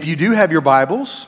If 0.00 0.06
you 0.06 0.16
do 0.16 0.32
have 0.32 0.50
your 0.50 0.62
Bibles, 0.62 1.26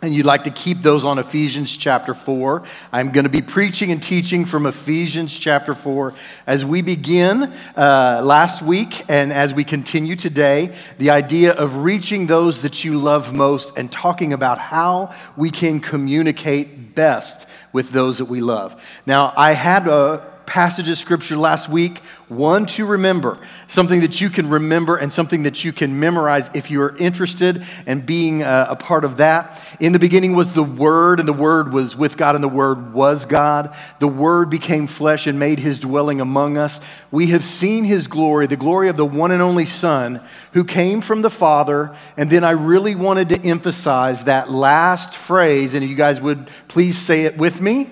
and 0.00 0.14
you'd 0.14 0.24
like 0.24 0.44
to 0.44 0.50
keep 0.50 0.80
those 0.80 1.04
on 1.04 1.18
Ephesians 1.18 1.76
chapter 1.76 2.14
4, 2.14 2.62
I'm 2.90 3.12
going 3.12 3.24
to 3.24 3.30
be 3.30 3.42
preaching 3.42 3.92
and 3.92 4.02
teaching 4.02 4.46
from 4.46 4.64
Ephesians 4.64 5.38
chapter 5.38 5.74
4 5.74 6.14
as 6.46 6.64
we 6.64 6.80
begin 6.80 7.52
uh, 7.76 8.22
last 8.24 8.62
week 8.62 9.04
and 9.10 9.30
as 9.30 9.52
we 9.52 9.62
continue 9.62 10.16
today, 10.16 10.74
the 10.96 11.10
idea 11.10 11.52
of 11.52 11.76
reaching 11.76 12.26
those 12.26 12.62
that 12.62 12.82
you 12.82 12.96
love 12.96 13.34
most 13.34 13.76
and 13.76 13.92
talking 13.92 14.32
about 14.32 14.56
how 14.56 15.14
we 15.36 15.50
can 15.50 15.78
communicate 15.78 16.94
best 16.94 17.46
with 17.74 17.90
those 17.90 18.16
that 18.16 18.24
we 18.24 18.40
love. 18.40 18.82
Now, 19.04 19.34
I 19.36 19.52
had 19.52 19.86
a 19.86 20.26
passage 20.48 20.88
of 20.88 20.96
scripture 20.96 21.36
last 21.36 21.68
week, 21.68 21.98
one 22.28 22.64
to 22.64 22.86
remember, 22.86 23.38
something 23.66 24.00
that 24.00 24.18
you 24.18 24.30
can 24.30 24.48
remember 24.48 24.96
and 24.96 25.12
something 25.12 25.42
that 25.42 25.62
you 25.62 25.74
can 25.74 26.00
memorize 26.00 26.50
if 26.54 26.70
you 26.70 26.80
are 26.80 26.96
interested 26.96 27.62
in 27.86 28.00
being 28.00 28.42
a, 28.42 28.46
uh, 28.46 28.66
a, 28.70 28.76
part 28.76 29.04
of 29.04 29.18
that. 29.18 29.62
In 29.78 29.92
the 29.92 29.98
beginning 29.98 30.34
was 30.34 30.54
the 30.54 30.62
Word, 30.62 31.20
and 31.20 31.28
the 31.28 31.34
Word 31.34 31.70
was 31.70 31.94
with 31.94 32.16
God, 32.16 32.34
and 32.34 32.42
the 32.42 32.48
Word 32.48 32.94
was 32.94 33.26
God. 33.26 33.76
The 34.00 34.08
Word 34.08 34.48
became 34.48 34.86
flesh 34.86 35.26
and 35.26 35.38
made 35.38 35.58
his 35.58 35.80
dwelling 35.80 36.18
among 36.20 36.56
us. 36.56 36.80
We 37.10 37.26
have 37.28 37.44
seen 37.44 37.84
his 37.84 38.06
glory, 38.06 38.46
the 38.46 38.56
glory 38.56 38.88
of 38.88 38.96
the 38.96 39.04
one 39.04 39.30
and 39.30 39.42
only 39.42 39.66
Son 39.66 40.22
who 40.54 40.64
came 40.64 41.02
from 41.02 41.20
the 41.20 41.30
Father. 41.30 41.94
And 42.16 42.30
then 42.30 42.42
I 42.42 42.50
really 42.50 42.94
wanted 42.94 43.28
to 43.28 43.40
emphasize 43.42 44.24
that 44.24 44.50
last 44.50 45.14
phrase, 45.14 45.74
and 45.74 45.86
you 45.86 45.94
guys 45.94 46.22
would 46.22 46.48
please 46.68 46.96
say 46.96 47.24
it 47.24 47.36
with 47.36 47.60
me 47.60 47.90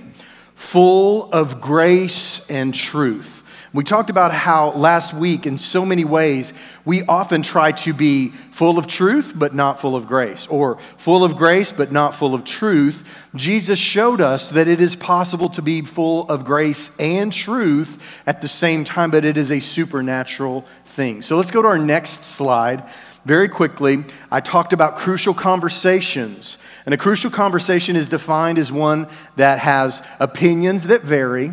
full 0.57 1.31
of 1.33 1.61
grace 1.61 2.45
and 2.51 2.75
truth. 2.75 3.37
We 3.73 3.85
talked 3.85 4.09
about 4.09 4.33
how 4.33 4.71
last 4.71 5.13
week, 5.13 5.47
in 5.47 5.59
so 5.59 5.85
many 5.85 6.03
ways, 6.03 6.55
we 6.87 7.03
often 7.03 7.43
try 7.43 7.73
to 7.73 7.93
be 7.93 8.31
full 8.51 8.79
of 8.79 8.87
truth, 8.87 9.35
but 9.37 9.55
not 9.55 9.83
full 9.83 9.95
of 9.95 10.07
grace, 10.07 10.47
or 10.47 10.79
full 10.97 11.25
of 11.25 11.37
grace, 11.37 11.73
but 11.73 11.93
not 11.93 12.15
full 12.15 12.35
of 12.35 12.45
truth. 12.45 13.07
Jesus 13.35 13.79
showed 13.79 14.23
us 14.23 14.49
that 14.51 14.67
it 14.67 14.81
is 14.81 14.97
possible 14.97 15.51
to 15.51 15.61
be 15.61 15.83
full 15.83 16.27
of 16.31 16.47
grace 16.47 16.91
and 16.99 17.31
truth 17.31 18.03
at 18.27 18.41
the 18.41 18.49
same 18.49 18.83
time, 18.83 19.11
but 19.11 19.27
it 19.27 19.37
is 19.37 19.53
a 19.53 19.61
supernatural 19.61 20.65
thing. 20.87 21.21
So 21.21 21.37
let's 21.37 21.51
go 21.51 21.61
to 21.61 21.69
our 21.69 21.79
next 21.79 22.25
slide. 22.25 22.89
Very 23.27 23.51
quickly, 23.51 24.05
I 24.33 24.41
talked 24.41 24.73
about 24.73 24.97
crucial 24.97 25.35
conversations 25.35 26.57
and 26.87 26.95
a 26.95 26.97
crucial 26.97 27.31
conversation 27.31 27.97
is 27.97 28.09
defined 28.09 28.59
as 28.59 28.73
one 28.73 29.09
that 29.35 29.59
has 29.59 30.03
opinions 30.21 30.85
that 30.85 31.03
vary, 31.03 31.53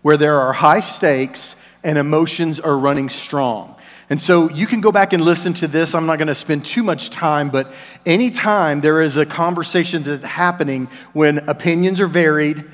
where 0.00 0.16
there 0.16 0.40
are 0.40 0.52
high 0.52 0.80
stakes 0.80 1.56
and 1.82 1.98
emotions 1.98 2.60
are 2.60 2.78
running 2.78 3.08
strong. 3.08 3.74
And 4.10 4.20
so 4.20 4.48
you 4.48 4.66
can 4.66 4.80
go 4.80 4.90
back 4.90 5.12
and 5.12 5.22
listen 5.22 5.52
to 5.54 5.68
this. 5.68 5.94
I'm 5.94 6.06
not 6.06 6.16
going 6.16 6.28
to 6.28 6.34
spend 6.34 6.64
too 6.64 6.82
much 6.82 7.10
time, 7.10 7.50
but 7.50 7.72
anytime 8.06 8.80
there 8.80 9.02
is 9.02 9.16
a 9.16 9.26
conversation 9.26 10.02
that's 10.02 10.24
happening 10.24 10.88
when 11.12 11.38
opinions 11.48 12.00
are 12.00 12.06
varied, 12.06 12.64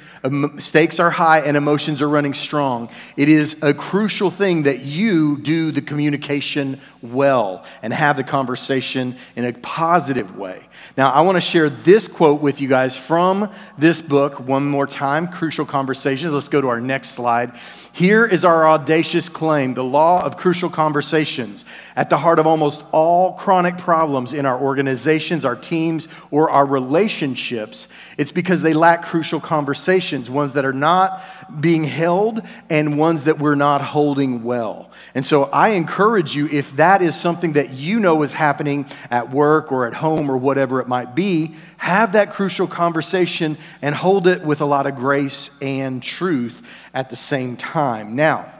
stakes 0.58 0.98
are 0.98 1.10
high 1.10 1.40
and 1.40 1.56
emotions 1.56 2.00
are 2.00 2.08
running 2.08 2.32
strong. 2.32 2.88
It 3.16 3.28
is 3.28 3.62
a 3.62 3.74
crucial 3.74 4.30
thing 4.30 4.62
that 4.62 4.80
you 4.80 5.38
do 5.38 5.70
the 5.70 5.82
communication 5.82 6.80
well 7.02 7.64
and 7.82 7.92
have 7.92 8.16
the 8.16 8.24
conversation 8.24 9.16
in 9.36 9.44
a 9.44 9.52
positive 9.52 10.36
way. 10.36 10.66
Now, 10.96 11.10
I 11.10 11.20
want 11.20 11.36
to 11.36 11.40
share 11.40 11.68
this 11.68 12.08
quote 12.08 12.40
with 12.40 12.60
you 12.60 12.68
guys 12.68 12.96
from 12.96 13.52
this 13.76 14.00
book 14.00 14.40
one 14.40 14.66
more 14.66 14.86
time 14.86 15.28
Crucial 15.28 15.66
Conversations. 15.66 16.32
Let's 16.32 16.48
go 16.48 16.60
to 16.60 16.68
our 16.68 16.80
next 16.80 17.10
slide. 17.10 17.52
Here 17.94 18.26
is 18.26 18.44
our 18.44 18.68
audacious 18.68 19.28
claim 19.28 19.74
the 19.74 19.84
law 19.84 20.20
of 20.20 20.36
crucial 20.36 20.68
conversations. 20.68 21.64
At 21.94 22.10
the 22.10 22.18
heart 22.18 22.40
of 22.40 22.46
almost 22.46 22.82
all 22.90 23.34
chronic 23.34 23.78
problems 23.78 24.34
in 24.34 24.46
our 24.46 24.60
organizations, 24.60 25.44
our 25.44 25.54
teams, 25.54 26.08
or 26.32 26.50
our 26.50 26.66
relationships, 26.66 27.86
it's 28.18 28.32
because 28.32 28.62
they 28.62 28.74
lack 28.74 29.04
crucial 29.04 29.38
conversations, 29.38 30.28
ones 30.28 30.54
that 30.54 30.64
are 30.64 30.72
not 30.72 31.22
being 31.60 31.84
held 31.84 32.42
and 32.68 32.98
ones 32.98 33.24
that 33.24 33.38
we're 33.38 33.54
not 33.54 33.80
holding 33.80 34.42
well. 34.42 34.90
And 35.14 35.24
so 35.24 35.44
I 35.44 35.68
encourage 35.70 36.34
you, 36.34 36.48
if 36.48 36.74
that 36.74 37.00
is 37.00 37.14
something 37.14 37.52
that 37.52 37.70
you 37.74 38.00
know 38.00 38.24
is 38.24 38.32
happening 38.32 38.86
at 39.08 39.30
work 39.30 39.70
or 39.70 39.86
at 39.86 39.94
home 39.94 40.28
or 40.28 40.36
whatever 40.36 40.80
it 40.80 40.88
might 40.88 41.14
be, 41.14 41.54
have 41.76 42.14
that 42.14 42.32
crucial 42.32 42.66
conversation 42.66 43.56
and 43.82 43.94
hold 43.94 44.26
it 44.26 44.42
with 44.42 44.62
a 44.62 44.66
lot 44.66 44.88
of 44.88 44.96
grace 44.96 45.50
and 45.62 46.02
truth 46.02 46.60
at 46.94 47.10
the 47.10 47.16
same 47.16 47.56
time. 47.56 48.16
Now, 48.16 48.50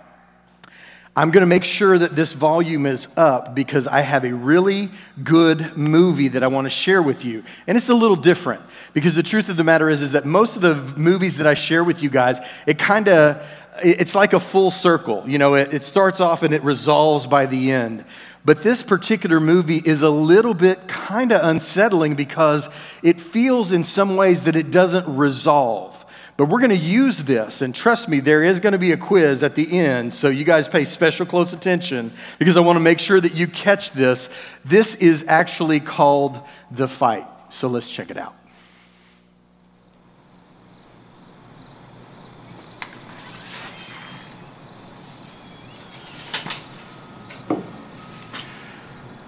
I'm 1.17 1.31
going 1.31 1.43
to 1.43 1.47
make 1.47 1.65
sure 1.65 1.97
that 1.97 2.17
this 2.17 2.33
volume 2.33 2.87
is 2.87 3.07
up 3.17 3.55
because 3.55 3.87
I 3.87 4.01
have 4.01 4.25
a 4.25 4.35
really 4.35 4.91
good 5.23 5.77
movie 5.77 6.27
that 6.29 6.43
I 6.43 6.49
want 6.49 6.65
to 6.65 6.71
share 6.71 7.01
with 7.01 7.25
you. 7.25 7.45
And 7.69 7.79
it's 7.79 7.89
a 7.89 7.95
little 7.95 8.17
different 8.17 8.63
because 8.95 9.15
the 9.15 9.23
truth 9.23 9.49
of 9.49 9.57
the 9.57 9.63
matter 9.63 9.89
is, 9.89 10.03
is 10.03 10.13
that 10.13 10.25
most 10.25 10.57
of 10.57 10.63
the 10.63 10.75
movies 10.99 11.37
that 11.37 11.47
I 11.47 11.55
share 11.55 11.85
with 11.85 12.03
you 12.03 12.11
guys, 12.11 12.41
it 12.67 12.81
kind 12.81 13.09
of 13.09 13.41
it's 13.83 14.15
like 14.15 14.33
a 14.33 14.41
full 14.41 14.71
circle. 14.71 15.25
You 15.27 15.39
know, 15.39 15.55
it, 15.55 15.75
it 15.75 15.85
starts 15.85 16.21
off 16.21 16.43
and 16.43 16.55
it 16.55 16.63
resolves 16.63 17.27
by 17.27 17.47
the 17.47 17.73
end. 17.73 18.05
But 18.45 18.63
this 18.63 18.83
particular 18.83 19.41
movie 19.41 19.83
is 19.85 20.03
a 20.03 20.11
little 20.11 20.55
bit 20.55 20.87
kind 20.87 21.33
of 21.33 21.45
unsettling 21.45 22.15
because 22.15 22.69
it 23.03 23.21
feels 23.21 23.73
in 23.73 23.85
some 23.85 24.17
ways 24.17 24.45
that 24.45 24.55
it 24.55 24.71
doesn't 24.71 25.17
resolve. 25.17 25.94
But 26.37 26.47
we're 26.47 26.59
going 26.59 26.71
to 26.71 26.77
use 26.77 27.19
this, 27.19 27.63
and 27.63 27.73
trust 27.73 28.09
me, 28.09 28.19
there 28.19 28.43
is 28.43 28.59
going 28.59 28.73
to 28.73 28.79
be 28.79 28.91
a 28.91 28.97
quiz 28.97 29.45
at 29.45 29.55
the 29.55 29.79
end, 29.79 30.13
so 30.13 30.29
you 30.29 30.45
guys 30.45 30.67
pay 30.67 30.85
special 30.85 31.27
close 31.27 31.53
attention 31.53 32.13
because 32.41 32.57
I 32.57 32.61
want 32.61 32.77
to 32.77 32.81
make 32.81 32.99
sure 32.99 33.21
that 33.21 33.35
you 33.35 33.47
catch 33.47 33.93
this. 33.93 34.29
This 34.65 34.97
is 34.97 35.25
actually 35.29 35.79
called 35.79 36.41
The 36.73 36.89
Fight. 36.89 37.27
So 37.51 37.69
let's 37.69 37.89
check 37.89 38.11
it 38.11 38.17
out. 38.17 38.35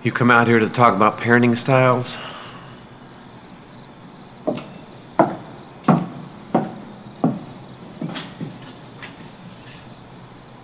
You 0.02 0.10
come 0.10 0.30
out 0.32 0.48
here 0.48 0.58
to 0.58 0.68
talk 0.68 0.94
about 0.94 1.18
parenting 1.18 1.56
styles? 1.56 2.16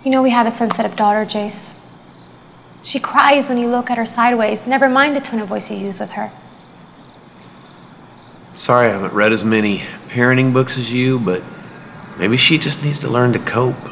You 0.03 0.11
know 0.11 0.21
we 0.21 0.31
have 0.31 0.45
a 0.45 0.51
sensitive 0.51 0.97
daughter, 0.97 1.25
Jace. 1.25 1.79
She 2.81 2.99
cries 2.99 3.47
when 3.47 3.57
you 3.57 3.69
look 3.69 3.89
at 3.89 3.97
her 3.97 4.05
sideways. 4.05 4.67
Never 4.67 4.89
mind 4.89 5.15
the 5.15 5.21
tone 5.21 5.39
of 5.39 5.47
voice 5.47 5.71
you 5.71 5.77
use 5.77 6.01
with 6.01 6.11
her. 6.11 6.31
Sorry 8.57 8.87
I 8.87 8.91
haven't 8.91 9.13
read 9.13 9.31
as 9.31 9.43
many 9.43 9.85
parenting 10.09 10.51
books 10.51 10.77
as 10.77 10.91
you, 10.91 11.19
but 11.19 11.41
maybe 12.17 12.35
she 12.35 12.57
just 12.57 12.83
needs 12.83 12.99
to 12.99 13.09
learn 13.09 13.31
to 13.33 13.39
cope. 13.39 13.89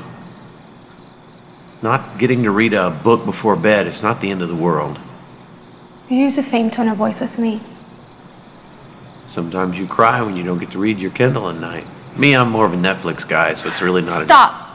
Not 1.81 2.19
getting 2.19 2.43
to 2.43 2.51
read 2.51 2.73
a 2.73 2.89
book 2.89 3.25
before 3.25 3.55
bed 3.55 3.87
is 3.87 4.03
not 4.03 4.19
the 4.19 4.29
end 4.29 4.41
of 4.41 4.49
the 4.49 4.55
world. 4.55 4.99
You 6.09 6.17
use 6.17 6.35
the 6.35 6.41
same 6.41 6.69
tone 6.69 6.89
of 6.89 6.97
voice 6.97 7.21
with 7.21 7.39
me. 7.39 7.61
Sometimes 9.29 9.79
you 9.79 9.87
cry 9.87 10.21
when 10.21 10.35
you 10.35 10.43
don't 10.43 10.59
get 10.59 10.71
to 10.71 10.79
read 10.79 10.99
your 10.99 11.11
Kindle 11.11 11.49
at 11.49 11.55
night. 11.55 11.87
Me, 12.17 12.35
I'm 12.35 12.49
more 12.49 12.65
of 12.65 12.73
a 12.73 12.77
Netflix 12.77 13.25
guy, 13.25 13.53
so 13.53 13.69
it's 13.69 13.81
really 13.81 14.01
not. 14.01 14.21
A 14.21 14.25
Stop! 14.25 14.70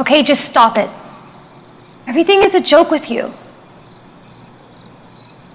Okay, 0.00 0.22
just 0.22 0.44
stop 0.44 0.78
it. 0.78 0.88
Everything 2.06 2.42
is 2.42 2.54
a 2.54 2.60
joke 2.60 2.90
with 2.90 3.10
you. 3.10 3.32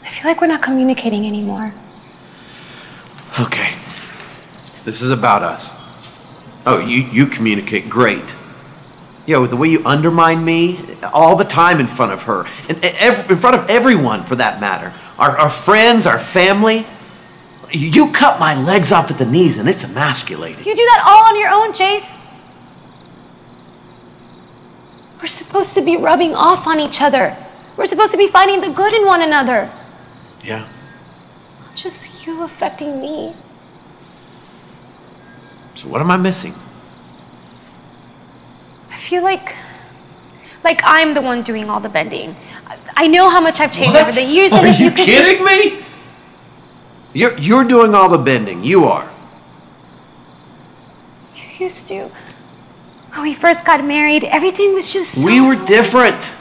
I 0.03 0.09
feel 0.09 0.29
like 0.29 0.39
we're 0.39 0.47
not 0.47 0.61
communicating 0.61 1.25
anymore. 1.25 1.73
Okay. 3.39 3.73
This 4.85 5.01
is 5.01 5.11
about 5.11 5.43
us. 5.43 5.75
Oh, 6.65 6.79
you, 6.79 7.03
you 7.03 7.25
communicate 7.25 7.89
great. 7.89 8.23
Yo, 9.25 9.45
the 9.45 9.57
way 9.57 9.67
you 9.67 9.85
undermine 9.85 10.45
me 10.45 10.97
all 11.11 11.35
the 11.35 11.43
time 11.43 11.81
in 11.81 11.87
front 11.87 12.13
of 12.13 12.23
her, 12.23 12.45
and 12.69 12.83
in 12.83 13.37
front 13.37 13.57
of 13.57 13.69
everyone 13.69 14.23
for 14.23 14.37
that 14.37 14.61
matter, 14.61 14.93
our, 15.19 15.37
our 15.37 15.49
friends, 15.49 16.05
our 16.05 16.19
family. 16.19 16.85
You 17.69 18.13
cut 18.13 18.39
my 18.39 18.55
legs 18.55 18.93
off 18.93 19.11
at 19.11 19.17
the 19.17 19.25
knees, 19.25 19.57
and 19.57 19.67
it's 19.67 19.83
emasculating. 19.83 20.63
You 20.65 20.73
do 20.73 20.85
that 20.85 21.03
all 21.05 21.25
on 21.25 21.37
your 21.37 21.49
own, 21.49 21.73
Chase. 21.73 22.16
We're 25.19 25.27
supposed 25.27 25.73
to 25.75 25.81
be 25.81 25.97
rubbing 25.97 26.35
off 26.35 26.67
on 26.67 26.79
each 26.79 27.01
other. 27.01 27.35
We're 27.75 27.85
supposed 27.85 28.11
to 28.11 28.17
be 28.17 28.27
finding 28.27 28.61
the 28.61 28.69
good 28.69 28.93
in 28.93 29.05
one 29.05 29.21
another. 29.21 29.71
Yeah. 30.43 30.67
Not 31.63 31.75
just 31.75 32.25
you 32.25 32.43
affecting 32.43 33.01
me. 33.01 33.35
So, 35.75 35.89
what 35.89 36.01
am 36.01 36.09
I 36.11 36.17
missing? 36.17 36.53
I 38.89 38.97
feel 38.97 39.23
like. 39.23 39.55
like 40.63 40.81
I'm 40.83 41.13
the 41.13 41.21
one 41.21 41.41
doing 41.41 41.69
all 41.69 41.79
the 41.79 41.89
bending. 41.89 42.35
I 42.95 43.07
know 43.07 43.29
how 43.29 43.39
much 43.39 43.59
I've 43.59 43.71
changed 43.71 43.93
what? 43.93 44.03
over 44.07 44.11
the 44.11 44.23
years, 44.23 44.51
and 44.51 44.65
Are 44.65 44.69
if 44.69 44.79
you, 44.79 44.85
you 44.85 44.91
could. 44.91 45.05
kidding 45.05 45.45
just... 45.45 45.79
me? 45.79 45.85
You're, 47.13 47.37
you're 47.37 47.63
doing 47.63 47.95
all 47.95 48.09
the 48.09 48.17
bending. 48.17 48.63
You 48.63 48.85
are. 48.85 49.09
You 51.35 51.65
used 51.65 51.87
to. 51.89 52.09
When 53.17 53.23
we 53.23 53.33
first 53.33 53.65
got 53.65 53.83
married, 53.83 54.23
everything 54.25 54.75
was 54.75 54.93
just 54.93 55.23
so 55.23 55.25
We 55.25 55.41
were 55.41 55.55
different. 55.65 56.35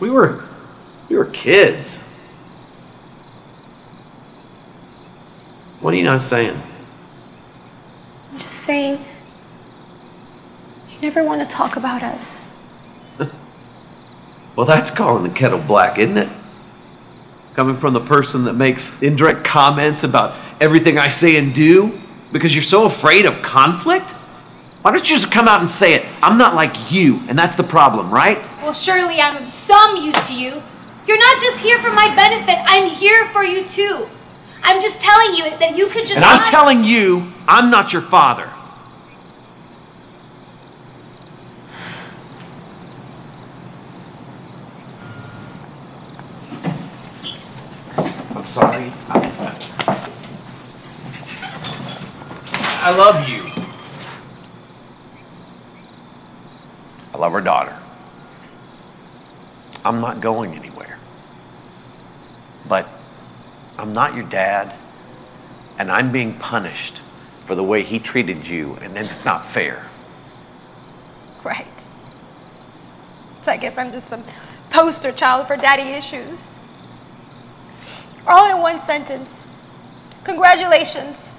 We 0.00 0.10
were 0.10 0.44
we 1.08 1.16
were 1.16 1.26
kids. 1.26 1.98
What 5.78 5.94
are 5.94 5.96
you 5.96 6.02
not 6.02 6.20
saying? 6.20 6.60
I'm 8.32 8.38
just 8.40 8.56
saying, 8.56 9.04
you 10.90 11.00
never 11.00 11.22
want 11.22 11.40
to 11.42 11.46
talk 11.46 11.76
about 11.76 12.02
us. 12.02 12.50
Well, 14.56 14.66
that's 14.66 14.90
calling 14.90 15.22
the 15.22 15.30
kettle 15.30 15.60
black, 15.60 15.98
isn't 15.98 16.18
it? 16.18 16.28
Coming 17.54 17.76
from 17.76 17.94
the 17.94 18.00
person 18.00 18.44
that 18.44 18.52
makes 18.52 19.00
indirect 19.00 19.44
comments 19.44 20.04
about 20.04 20.36
everything 20.60 20.98
I 20.98 21.08
say 21.08 21.36
and 21.36 21.54
do 21.54 21.98
because 22.32 22.54
you're 22.54 22.62
so 22.62 22.84
afraid 22.84 23.24
of 23.24 23.40
conflict? 23.40 24.12
Why 24.82 24.90
don't 24.90 25.08
you 25.08 25.16
just 25.16 25.30
come 25.30 25.46
out 25.46 25.60
and 25.60 25.70
say 25.70 25.94
it? 25.94 26.04
I'm 26.24 26.36
not 26.36 26.56
like 26.56 26.90
you, 26.90 27.20
and 27.28 27.38
that's 27.38 27.54
the 27.54 27.62
problem, 27.62 28.10
right? 28.10 28.38
Well, 28.62 28.72
surely 28.72 29.20
I'm 29.20 29.40
of 29.44 29.48
some 29.48 29.96
use 29.96 30.26
to 30.26 30.34
you. 30.34 30.60
You're 31.06 31.18
not 31.18 31.40
just 31.40 31.60
here 31.60 31.80
for 31.80 31.92
my 31.92 32.12
benefit, 32.16 32.58
I'm 32.66 32.90
here 32.90 33.26
for 33.26 33.44
you 33.44 33.64
too. 33.64 34.08
I'm 34.64 34.80
just 34.80 35.00
telling 35.00 35.36
you 35.36 35.56
that 35.58 35.76
you 35.76 35.86
could 35.86 36.06
just. 36.06 36.16
And 36.16 36.24
I'm 36.24 36.50
telling 36.50 36.82
you, 36.82 37.32
I'm 37.46 37.70
not 37.70 37.92
your 37.92 38.02
father. 38.02 38.48
I'm 48.34 48.46
sorry. 48.46 48.92
I 52.84 52.90
love 52.96 53.28
you. 53.28 53.51
Love 57.22 57.32
her 57.32 57.40
daughter. 57.40 57.78
I'm 59.84 60.00
not 60.00 60.20
going 60.20 60.54
anywhere. 60.54 60.98
But 62.68 62.88
I'm 63.78 63.92
not 63.92 64.16
your 64.16 64.26
dad, 64.26 64.74
and 65.78 65.90
I'm 65.90 66.10
being 66.10 66.36
punished 66.38 67.00
for 67.46 67.54
the 67.54 67.62
way 67.62 67.84
he 67.84 68.00
treated 68.00 68.46
you, 68.46 68.76
and 68.82 68.96
it's 68.98 69.24
not 69.24 69.46
fair. 69.46 69.86
Right. 71.44 71.88
So 73.40 73.52
I 73.52 73.56
guess 73.56 73.78
I'm 73.78 73.92
just 73.92 74.08
some 74.08 74.24
poster 74.70 75.12
child 75.12 75.46
for 75.46 75.56
daddy 75.56 75.90
issues. 75.90 76.48
All 78.26 78.54
in 78.54 78.60
one 78.60 78.78
sentence. 78.78 79.46
Congratulations. 80.24 81.31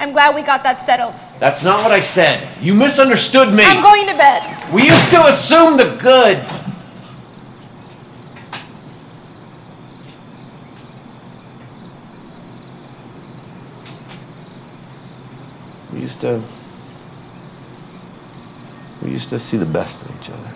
I'm 0.00 0.12
glad 0.12 0.34
we 0.34 0.42
got 0.42 0.62
that 0.62 0.80
settled. 0.80 1.14
That's 1.40 1.64
not 1.64 1.82
what 1.82 1.90
I 1.90 2.00
said. 2.00 2.46
You 2.62 2.72
misunderstood 2.74 3.52
me. 3.52 3.64
I'm 3.64 3.82
going 3.82 4.06
to 4.06 4.16
bed. 4.16 4.72
we 4.72 4.84
used 4.84 5.10
to 5.10 5.26
assume 5.26 5.76
the 5.76 5.96
good. 6.00 6.44
We 15.92 16.00
used 16.00 16.20
to 16.20 16.42
we 19.02 19.10
used 19.10 19.30
to 19.30 19.40
see 19.40 19.56
the 19.56 19.66
best 19.66 20.06
in 20.06 20.16
each 20.20 20.30
other. 20.30 20.50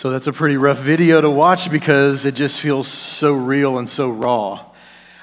So 0.00 0.08
that's 0.08 0.26
a 0.26 0.32
pretty 0.32 0.56
rough 0.56 0.78
video 0.78 1.20
to 1.20 1.28
watch 1.28 1.70
because 1.70 2.24
it 2.24 2.34
just 2.34 2.58
feels 2.58 2.88
so 2.88 3.34
real 3.34 3.76
and 3.76 3.86
so 3.86 4.08
raw. 4.08 4.64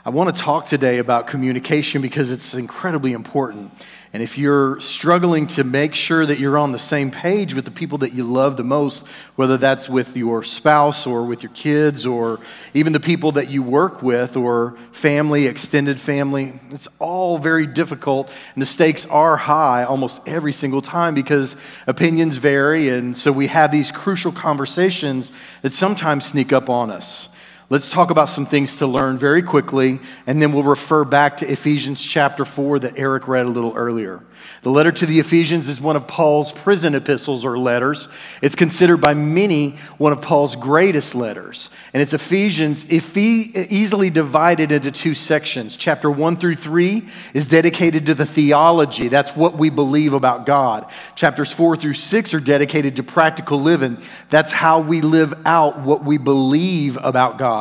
I 0.08 0.10
want 0.10 0.34
to 0.34 0.42
talk 0.42 0.68
today 0.68 1.00
about 1.00 1.28
communication 1.28 2.02
because 2.02 2.32
it's 2.32 2.54
incredibly 2.54 3.12
important. 3.12 3.74
And 4.14 4.24
if 4.24 4.38
you're 4.38 4.80
struggling 4.80 5.48
to 5.48 5.66
make 5.66 5.96
sure 5.96 6.26
that 6.26 6.40
you're 6.40 6.58
on 6.58 6.72
the 6.72 6.80
same 6.80 7.12
page 7.12 7.54
with 7.54 7.66
the 7.66 7.72
people 7.72 7.98
that 7.98 8.14
you 8.14 8.24
love 8.24 8.56
the 8.56 8.64
most, 8.64 9.06
whether 9.36 9.58
that's 9.58 9.90
with 9.90 10.16
your 10.16 10.44
spouse 10.44 11.06
or 11.06 11.26
with 11.26 11.44
your 11.44 11.52
kids 11.52 12.06
or 12.06 12.40
even 12.74 12.94
the 12.94 13.02
people 13.02 13.34
that 13.34 13.50
you 13.50 13.62
work 13.62 14.02
with 14.02 14.38
or 14.38 14.78
family, 14.94 15.46
extended 15.46 16.00
family, 16.00 16.58
it's 16.72 16.88
all 17.00 17.38
very 17.38 17.68
difficult. 17.68 18.32
And 18.54 18.62
the 18.62 18.66
stakes 18.66 19.06
are 19.08 19.36
high 19.36 19.84
almost 19.84 20.22
every 20.26 20.54
single 20.54 20.82
time 20.82 21.16
because 21.16 21.58
opinions 21.86 22.38
vary. 22.38 22.88
And 22.88 23.18
so 23.18 23.34
we 23.34 23.48
have 23.48 23.74
these 23.74 23.92
crucial 23.92 24.32
conversations 24.32 25.34
that 25.64 25.74
sometimes 25.74 26.26
sneak 26.26 26.54
up 26.54 26.70
on 26.70 26.92
us. 26.92 27.28
Let's 27.70 27.90
talk 27.90 28.12
about 28.12 28.30
some 28.30 28.46
things 28.46 28.78
to 28.78 28.88
learn 28.88 29.18
very 29.18 29.44
quickly, 29.44 30.00
and 30.26 30.42
then 30.42 30.54
we'll 30.54 30.64
refer 30.64 31.04
back 31.04 31.36
to 31.38 31.52
Ephesians 31.52 32.02
chapter 32.02 32.46
4 32.46 32.80
that 32.80 32.98
Eric 32.98 33.28
read 33.28 33.46
a 33.46 33.50
little 33.50 33.74
earlier. 33.76 34.24
The 34.62 34.70
letter 34.70 34.92
to 34.92 35.06
the 35.06 35.20
Ephesians 35.20 35.68
is 35.68 35.82
one 35.82 35.98
of 35.98 36.08
Paul's 36.08 36.54
prison 36.54 36.96
epistles 36.96 37.44
or 37.44 37.58
letters. 37.58 38.08
It's 38.42 38.56
considered 38.56 38.98
by 38.98 39.14
many 39.14 39.72
one 39.98 40.14
of 40.14 40.22
Paul's 40.22 40.56
greatest 40.56 41.14
letters. 41.14 41.70
And 41.94 42.02
it's 42.02 42.14
Ephesians 42.14 42.86
Ephe- 42.86 43.68
easily 43.70 44.10
divided 44.10 44.72
into 44.72 44.92
two 44.92 45.14
sections. 45.14 45.76
Chapter 45.76 46.10
1 46.10 46.38
through 46.38 46.56
3 46.56 47.10
is 47.34 47.48
dedicated 47.48 48.06
to 48.06 48.16
the 48.16 48.26
theology. 48.26 49.10
That's 49.10 49.36
what 49.36 49.58
we 49.58 49.70
believe 49.70 50.14
about 50.14 50.46
God. 50.46 50.90
Chapters 51.16 51.52
4 51.52 51.76
through 51.76 51.94
6 51.94 52.34
are 52.34 52.40
dedicated 52.40 52.96
to 52.98 53.04
practical 53.04 53.62
living. 53.62 54.02
That's 54.30 54.52
how 54.52 54.80
we 54.80 55.02
live 55.02 55.34
out 55.46 55.82
what 55.82 56.04
we 56.06 56.18
believe 56.18 56.98
about 56.98 57.38
God. 57.38 57.57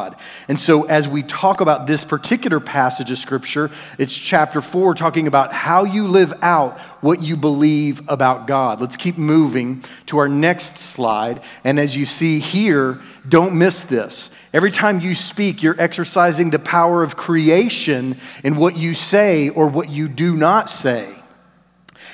And 0.48 0.58
so 0.58 0.84
as 0.84 1.08
we 1.08 1.22
talk 1.22 1.60
about 1.60 1.87
this 1.87 2.04
particular 2.04 2.60
passage 2.60 3.10
of 3.10 3.19
scripture, 3.19 3.70
it's 3.98 4.16
chapter 4.16 4.60
4 4.60 4.94
talking 4.94 5.26
about 5.26 5.52
how 5.52 5.84
you 5.84 6.08
live 6.08 6.32
out 6.43 6.78
what 7.00 7.22
you 7.22 7.37
believe 7.37 8.02
about 8.08 8.46
God. 8.46 8.81
Let's 8.81 8.96
keep 8.96 9.19
moving 9.19 9.84
to 10.06 10.19
our 10.19 10.28
next 10.28 10.78
slide. 10.78 11.43
And 11.64 11.78
as 11.78 11.96
you 11.96 12.06
see 12.06 12.38
here, 12.38 13.00
don't 13.28 13.58
miss 13.58 13.84
this. 13.84 14.31
Every 14.52 14.70
time 14.70 15.00
you 15.00 15.14
speak, 15.14 15.62
you're 15.62 15.81
exercising 15.81 16.50
the 16.50 16.58
power 16.58 17.02
of 17.02 17.16
creation 17.16 18.19
in 18.42 18.56
what 18.56 18.76
you 18.76 18.94
say 18.94 19.49
or 19.49 19.66
what 19.66 19.90
you 19.90 20.08
do 20.08 20.37
not 20.37 20.70
say. 20.70 21.12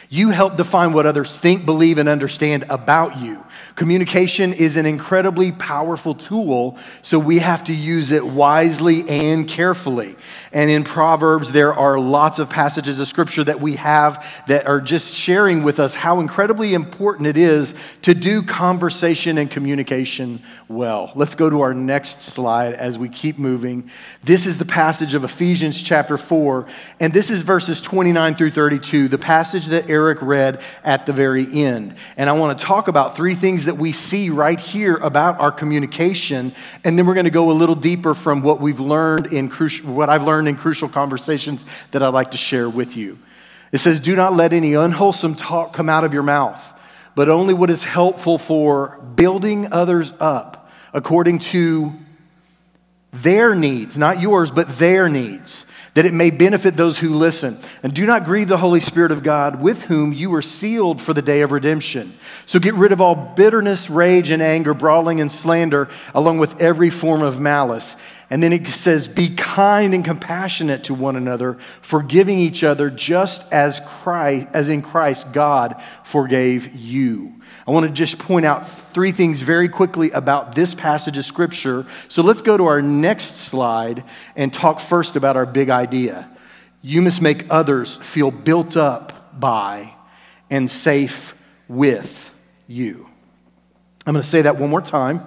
You 0.09 0.29
help 0.29 0.57
define 0.57 0.93
what 0.93 1.07
others 1.07 1.39
think, 1.39 1.65
believe, 1.65 1.97
and 1.97 2.09
understand 2.09 2.67
about 2.69 3.19
you. 3.19 3.43
Communication 3.75 4.53
is 4.53 4.77
an 4.77 4.87
incredibly 4.87 5.53
powerful 5.53 6.15
tool, 6.15 6.77
so 7.01 7.19
we 7.19 7.39
have 7.39 7.65
to 7.65 7.75
use 7.75 8.11
it 8.11 8.25
wisely 8.25 9.09
and 9.09 9.49
carefully. 9.49 10.17
And 10.53 10.71
in 10.71 10.85
Proverbs, 10.85 11.51
there 11.51 11.73
are 11.73 11.99
lots 11.99 12.39
of 12.39 12.51
passages 12.51 13.01
of 13.01 13.09
scripture 13.09 13.43
that 13.45 13.61
we 13.61 13.77
have 13.77 14.45
that 14.49 14.67
are 14.67 14.83
just 14.83 15.15
sharing 15.15 15.63
with 15.63 15.81
us 15.81 15.95
how 15.95 16.21
incredibly 16.21 16.75
important 16.75 17.27
it 17.27 17.39
is 17.39 17.75
to 18.03 18.13
do 18.13 18.43
conversation 18.43 19.39
and 19.39 19.51
communication 19.51 20.43
well. 20.69 21.11
Let's 21.15 21.35
go 21.35 21.49
to 21.49 21.63
our 21.63 21.73
next 21.73 22.23
slide 22.23 22.75
as 22.75 22.99
we 22.99 23.09
keep 23.09 23.39
moving. 23.39 23.91
This 24.23 24.45
is 24.45 24.59
the 24.59 24.67
passage 24.67 25.15
of 25.15 25.25
Ephesians 25.25 25.83
chapter 25.83 26.19
4, 26.19 26.67
and 27.01 27.15
this 27.15 27.31
is 27.31 27.41
verses 27.41 27.81
29 27.81 28.35
through 28.35 28.51
32, 28.51 29.09
the 29.09 29.19
passage 29.19 29.67
that 29.67 29.89
Eric 29.89 30.19
read 30.21 30.63
at 30.85 31.07
the 31.07 31.15
very 31.15 31.47
end. 31.65 31.97
And 32.19 32.29
I 32.29 32.35
want 32.35 32.59
to 32.59 32.65
talk 32.65 32.89
about 32.89 33.17
three 33.17 33.35
things 33.35 33.65
that 33.65 33.77
we 33.77 33.93
see 33.93 34.29
right 34.29 34.61
here 34.61 34.97
about 34.97 35.41
our 35.41 35.53
communication, 35.53 36.55
and 36.85 36.99
then 36.99 37.07
we're 37.07 37.15
going 37.15 37.25
to 37.25 37.31
go 37.31 37.51
a 37.51 37.53
little 37.53 37.75
deeper 37.75 38.15
from 38.15 38.43
what 38.43 38.61
we've 38.61 38.81
learned 38.81 39.27
in 39.27 39.49
crucial, 39.49 39.95
what 39.95 40.11
I've 40.11 40.25
learned 40.25 40.42
in 40.47 40.57
crucial 40.57 40.89
conversations 40.89 41.67
that 41.91 42.03
I'd 42.03 42.09
like 42.09 42.33
to 42.33 42.37
share 42.37 42.69
with 42.69 42.97
you. 42.97 43.19
It 43.73 43.79
says, 43.79 44.01
Do 44.01 44.15
not 44.15 44.35
let 44.35 44.53
any 44.53 44.75
unwholesome 44.75 45.35
talk 45.35 45.73
come 45.73 45.89
out 45.89 46.05
of 46.05 46.13
your 46.13 46.23
mouth, 46.23 46.73
but 47.15 47.29
only 47.29 47.55
what 47.55 47.71
is 47.71 47.85
helpful 47.85 48.39
for 48.39 48.99
building 49.17 49.73
others 49.73 50.13
up 50.21 50.71
according 50.93 51.39
to 51.39 51.93
their 53.13 53.55
needs, 53.55 53.99
not 53.99 54.21
yours, 54.21 54.51
but 54.51 54.69
their 54.79 55.09
needs, 55.09 55.67
that 55.95 56.07
it 56.07 56.15
may 56.15 56.31
benefit 56.31 56.77
those 56.77 56.99
who 56.99 57.15
listen. 57.15 57.59
And 57.83 57.93
do 57.93 58.07
not 58.07 58.25
grieve 58.25 58.49
the 58.49 58.57
Holy 58.57 58.81
Spirit 58.81 59.13
of 59.13 59.23
God, 59.23 59.61
with 59.61 59.83
whom 59.83 60.13
you 60.13 60.31
were 60.31 60.41
sealed 60.41 61.01
for 61.01 61.13
the 61.13 61.21
day 61.21 61.43
of 61.43 61.53
redemption. 61.53 62.15
So 62.47 62.59
get 62.59 62.75
rid 62.75 62.93
of 62.93 63.03
all 63.03 63.15
bitterness, 63.15 63.91
rage, 63.91 64.31
and 64.31 64.41
anger, 64.41 64.73
brawling, 64.73 65.21
and 65.21 65.31
slander, 65.31 65.91
along 66.15 66.39
with 66.39 66.63
every 66.63 66.89
form 66.89 67.21
of 67.21 67.39
malice. 67.39 67.97
And 68.33 68.43
then 68.43 68.55
it 68.55 68.67
says, 68.67 69.09
Be 69.09 69.29
kind 69.29 69.93
and 69.93 70.03
compassionate 70.03 70.85
to 70.85 70.95
one 70.95 71.17
another, 71.17 71.59
forgiving 71.83 72.39
each 72.39 72.65
other 72.65 72.89
just 72.89 73.53
as 73.53 73.79
Christ, 73.81 74.49
as 74.55 74.71
in 74.71 74.81
Christ 74.81 75.35
God 75.35 75.83
forgave 76.03 76.75
you. 76.75 77.43
I 77.67 77.73
want 77.73 77.85
to 77.85 77.93
just 77.93 78.19
point 78.19 78.47
out 78.47 78.67
three 78.67 79.13
things 79.13 79.43
very 79.43 79.69
quickly 79.69 80.13
about 80.13 80.55
this 80.55 80.75
passage 80.75 81.19
of 81.19 81.27
scripture. 81.27 81.85
So 82.09 82.23
let's 82.23 82.41
go 82.41 82.57
to 82.57 82.65
our 82.65 82.81
next 82.81 83.37
slide 83.37 84.03
and 84.35 84.51
talk 84.51 84.81
first 84.81 85.15
about 85.15 85.37
our 85.37 85.45
big 85.45 85.69
idea. 85.69 86.31
You 86.81 87.03
must 87.03 87.21
make 87.21 87.45
others 87.51 87.97
feel 87.97 88.31
built 88.31 88.79
up 88.79 89.39
by 89.39 89.95
and 90.49 90.71
safe 90.71 91.35
with 91.69 92.31
you. 92.67 93.07
I'm 94.07 94.15
going 94.15 94.23
to 94.23 94.27
say 94.29 94.41
that 94.41 94.57
one 94.57 94.71
more 94.71 94.81
time. 94.81 95.27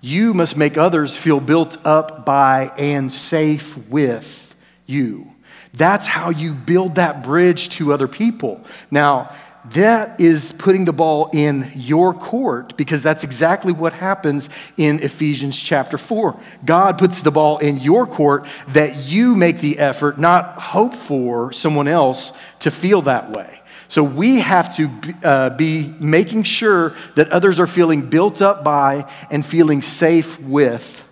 You 0.00 0.32
must 0.34 0.56
make 0.56 0.78
others 0.78 1.16
feel 1.16 1.40
built 1.40 1.76
up 1.84 2.24
by 2.24 2.72
and 2.78 3.12
safe 3.12 3.76
with 3.88 4.54
you. 4.86 5.32
That's 5.74 6.06
how 6.06 6.30
you 6.30 6.54
build 6.54 6.96
that 6.96 7.22
bridge 7.22 7.68
to 7.70 7.92
other 7.92 8.08
people. 8.08 8.64
Now, 8.90 9.34
that 9.72 10.20
is 10.20 10.52
putting 10.52 10.86
the 10.86 10.92
ball 10.92 11.28
in 11.32 11.70
your 11.76 12.14
court 12.14 12.76
because 12.78 13.02
that's 13.02 13.24
exactly 13.24 13.72
what 13.74 13.92
happens 13.92 14.48
in 14.78 15.00
Ephesians 15.00 15.60
chapter 15.60 15.98
4. 15.98 16.40
God 16.64 16.98
puts 16.98 17.20
the 17.20 17.30
ball 17.30 17.58
in 17.58 17.78
your 17.78 18.06
court 18.06 18.46
that 18.68 18.96
you 18.96 19.36
make 19.36 19.60
the 19.60 19.78
effort, 19.78 20.18
not 20.18 20.58
hope 20.58 20.94
for 20.94 21.52
someone 21.52 21.88
else 21.88 22.32
to 22.60 22.70
feel 22.70 23.02
that 23.02 23.32
way. 23.32 23.59
So 23.90 24.04
we 24.04 24.38
have 24.38 24.76
to 24.76 24.88
uh, 25.24 25.50
be 25.50 25.92
making 25.98 26.44
sure 26.44 26.94
that 27.16 27.28
others 27.30 27.58
are 27.58 27.66
feeling 27.66 28.08
built 28.08 28.40
up 28.40 28.62
by 28.62 29.10
and 29.32 29.44
feeling 29.44 29.82
safe 29.82 30.40
with 30.40 31.04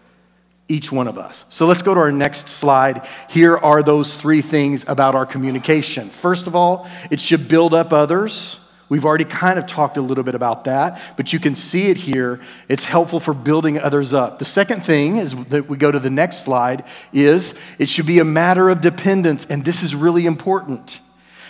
each 0.69 0.93
one 0.93 1.09
of 1.09 1.19
us. 1.19 1.45
So 1.49 1.67
let's 1.67 1.83
go 1.83 1.93
to 1.93 1.99
our 1.99 2.13
next 2.13 2.49
slide. 2.49 3.05
Here 3.29 3.57
are 3.57 3.83
those 3.83 4.15
three 4.15 4.43
things 4.43 4.85
about 4.87 5.17
our 5.17 5.27
communication. 5.27 6.09
First 6.09 6.47
of 6.47 6.55
all, 6.55 6.89
it 7.11 7.21
should 7.21 7.49
build 7.49 7.75
up 7.75 7.93
others. 7.93 8.61
We've 8.89 9.05
already 9.05 9.25
kind 9.25 9.59
of 9.59 9.67
talked 9.67 9.97
a 9.97 10.01
little 10.01 10.23
bit 10.23 10.37
about 10.37 10.63
that, 10.65 11.01
but 11.17 11.33
you 11.33 11.41
can 11.41 11.57
see 11.57 11.91
it 11.91 11.97
here. 11.97 12.39
It's 12.69 12.85
helpful 12.85 13.19
for 13.19 13.35
building 13.35 13.81
others 13.81 14.15
up. 14.15 14.39
The 14.39 14.45
second 14.45 14.85
thing 14.85 15.17
is 15.17 15.35
that 15.47 15.69
we 15.69 15.79
go 15.79 15.91
to 15.91 15.99
the 15.99 16.11
next 16.11 16.45
slide 16.45 16.85
is 17.13 17.59
it 17.81 17.89
should 17.89 18.07
be 18.07 18.21
a 18.21 18.25
matter 18.25 18.69
of 18.69 18.81
dependence, 18.81 19.47
and 19.47 19.65
this 19.65 19.83
is 19.83 19.97
really 19.97 20.27
important. 20.27 21.01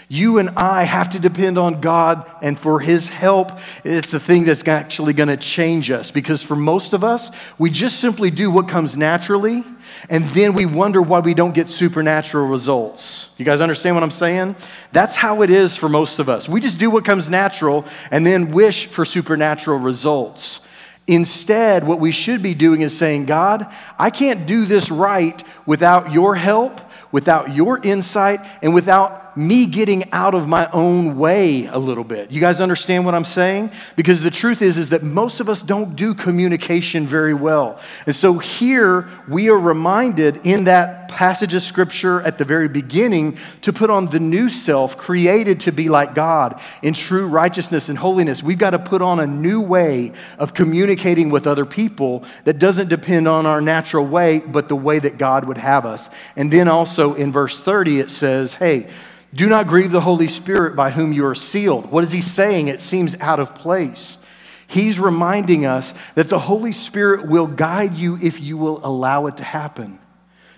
You 0.09 0.39
and 0.39 0.51
I 0.51 0.85
have 0.85 1.11
to 1.11 1.19
depend 1.19 1.59
on 1.59 1.83
God 1.83 2.31
and 2.41 2.59
for 2.59 2.81
His 2.81 3.09
help. 3.09 3.53
It's 3.85 4.11
the 4.11 4.19
thing 4.19 4.45
that's 4.45 4.67
actually 4.67 5.13
going 5.13 5.29
to 5.29 5.37
change 5.37 5.91
us 5.91 6.11
because 6.11 6.43
for 6.43 6.57
most 6.57 6.95
of 6.95 7.05
us, 7.05 7.31
we 7.59 7.69
just 7.71 8.01
simply 8.01 8.31
do 8.31 8.51
what 8.51 8.69
comes 8.69 8.97
naturally 8.97 9.65
and 10.09 10.25
then 10.27 10.55
we 10.55 10.65
wonder 10.65 11.03
why 11.03 11.21
we 11.21 11.35
don't 11.35 11.55
get 11.55 11.69
supernatural 11.69 12.47
results. 12.47 13.35
You 13.37 13.45
guys 13.45 13.61
understand 13.61 13.97
what 13.97 14.03
I'm 14.03 14.11
saying? 14.11 14.57
That's 14.93 15.17
how 15.17 15.43
it 15.43 15.51
is 15.51 15.77
for 15.77 15.89
most 15.89 16.19
of 16.19 16.29
us. 16.29 16.49
We 16.49 16.61
just 16.61 16.79
do 16.79 16.91
what 16.91 17.05
comes 17.05 17.29
natural 17.29 17.85
and 18.11 18.25
then 18.25 18.53
wish 18.53 18.87
for 18.87 19.05
supernatural 19.05 19.79
results. 19.79 20.61
Instead, 21.07 21.87
what 21.87 22.01
we 22.01 22.13
should 22.13 22.43
be 22.43 22.55
doing 22.55 22.83
is 22.83 22.97
saying, 22.97 23.27
God, 23.27 23.67
I 23.99 24.11
can't 24.11 24.47
do 24.47 24.67
this 24.67 24.91
right 24.91 25.43
without 25.65 26.13
your 26.13 26.35
help, 26.35 26.81
without 27.11 27.55
your 27.55 27.79
insight, 27.79 28.41
and 28.61 28.75
without 28.75 29.28
me 29.39 29.67
getting 29.67 30.11
out 30.13 30.35
of 30.35 30.49
my 30.49 30.69
own 30.73 31.17
way 31.17 31.67
a 31.67 31.79
little 31.79 32.03
bit. 32.03 32.33
You 32.33 32.41
guys 32.41 32.61
understand 32.61 33.05
what 33.05 33.15
I'm 33.15 33.25
saying? 33.25 33.71
Because 33.95 34.21
the 34.21 34.33
truth 34.33 34.63
is 34.63 34.77
is 34.77 34.89
that 34.89 35.05
most 35.05 35.39
of 35.39 35.49
us 35.49 35.63
don't 35.63 35.95
do 35.95 36.13
communication 36.13 37.07
very 37.07 37.35
well. 37.35 37.81
And 38.05 38.17
so 38.17 38.39
here 38.39 39.09
we 39.29 39.49
are 39.49 39.59
reminded 39.59 40.45
in 40.45 40.65
that 40.65 41.09
passage 41.09 41.55
of 41.55 41.63
scripture 41.63 42.21
at 42.23 42.37
the 42.37 42.45
very 42.45 42.69
beginning 42.69 43.39
to 43.63 43.73
put 43.73 43.91
on 43.91 44.07
the 44.07 44.19
new 44.19 44.49
self 44.49 44.99
created 44.99 45.61
to 45.61 45.73
be 45.73 45.89
like 45.89 46.15
God 46.15 46.61
in 46.83 46.93
true 46.93 47.29
righteousness 47.29 47.89
and 47.89 47.97
holiness. 47.97 48.43
We've 48.43 48.59
got 48.59 48.71
to 48.71 48.79
put 48.79 49.03
on 49.03 49.21
a 49.21 49.27
new 49.27 49.61
way 49.61 50.13
of 50.39 50.53
communicating 50.53 51.31
with 51.31 51.47
other 51.47 51.65
people 51.65 52.25
that 52.45 52.59
doesn't 52.59 52.89
depend 52.89 53.29
on 53.29 53.47
our 53.47 53.61
natural 53.61 54.05
way, 54.05 54.41
but 54.41 54.69
the 54.69 54.77
way 54.77 54.99
that 54.99 55.17
God 55.17 55.45
would 55.45 55.59
have 55.59 55.87
us. 55.87 56.11
And 56.35 56.53
then 56.53 56.67
also 56.67 57.15
in 57.15 57.31
verse 57.31 57.61
30 57.61 58.01
it 58.01 58.11
says, 58.11 58.55
"Hey, 58.55 58.89
do 59.35 59.47
not 59.47 59.67
grieve 59.67 59.93
the 59.93 60.01
Holy 60.01 60.27
Spirit 60.27 60.75
by 60.75 60.91
whom 60.91 61.13
you 61.13 61.27
are 61.27 61.35
sealed. 61.35 61.91
What 61.91 62.05
is 62.05 62.13
he 62.13 62.23
saying? 62.23 62.69
It 62.69 62.81
seems 62.81 63.15
out 63.21 63.41
of 63.41 63.55
place. 63.55 64.19
He's 64.67 64.99
reminding 64.99 65.67
us 65.67 65.95
that 66.15 66.29
the 66.29 66.39
Holy 66.39 66.73
Spirit 66.73 67.27
will 67.27 67.47
guide 67.47 67.97
you 67.97 68.19
if 68.23 68.41
you 68.41 68.57
will 68.57 68.85
allow 68.85 69.27
it 69.27 69.39
to 69.39 69.45
happen. 69.45 69.99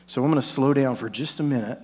So 0.07 0.23
I'm 0.23 0.31
going 0.31 0.41
to 0.41 0.47
slow 0.47 0.73
down 0.75 0.97
for 0.97 1.09
just 1.09 1.41
a 1.41 1.45
minute 1.45 1.81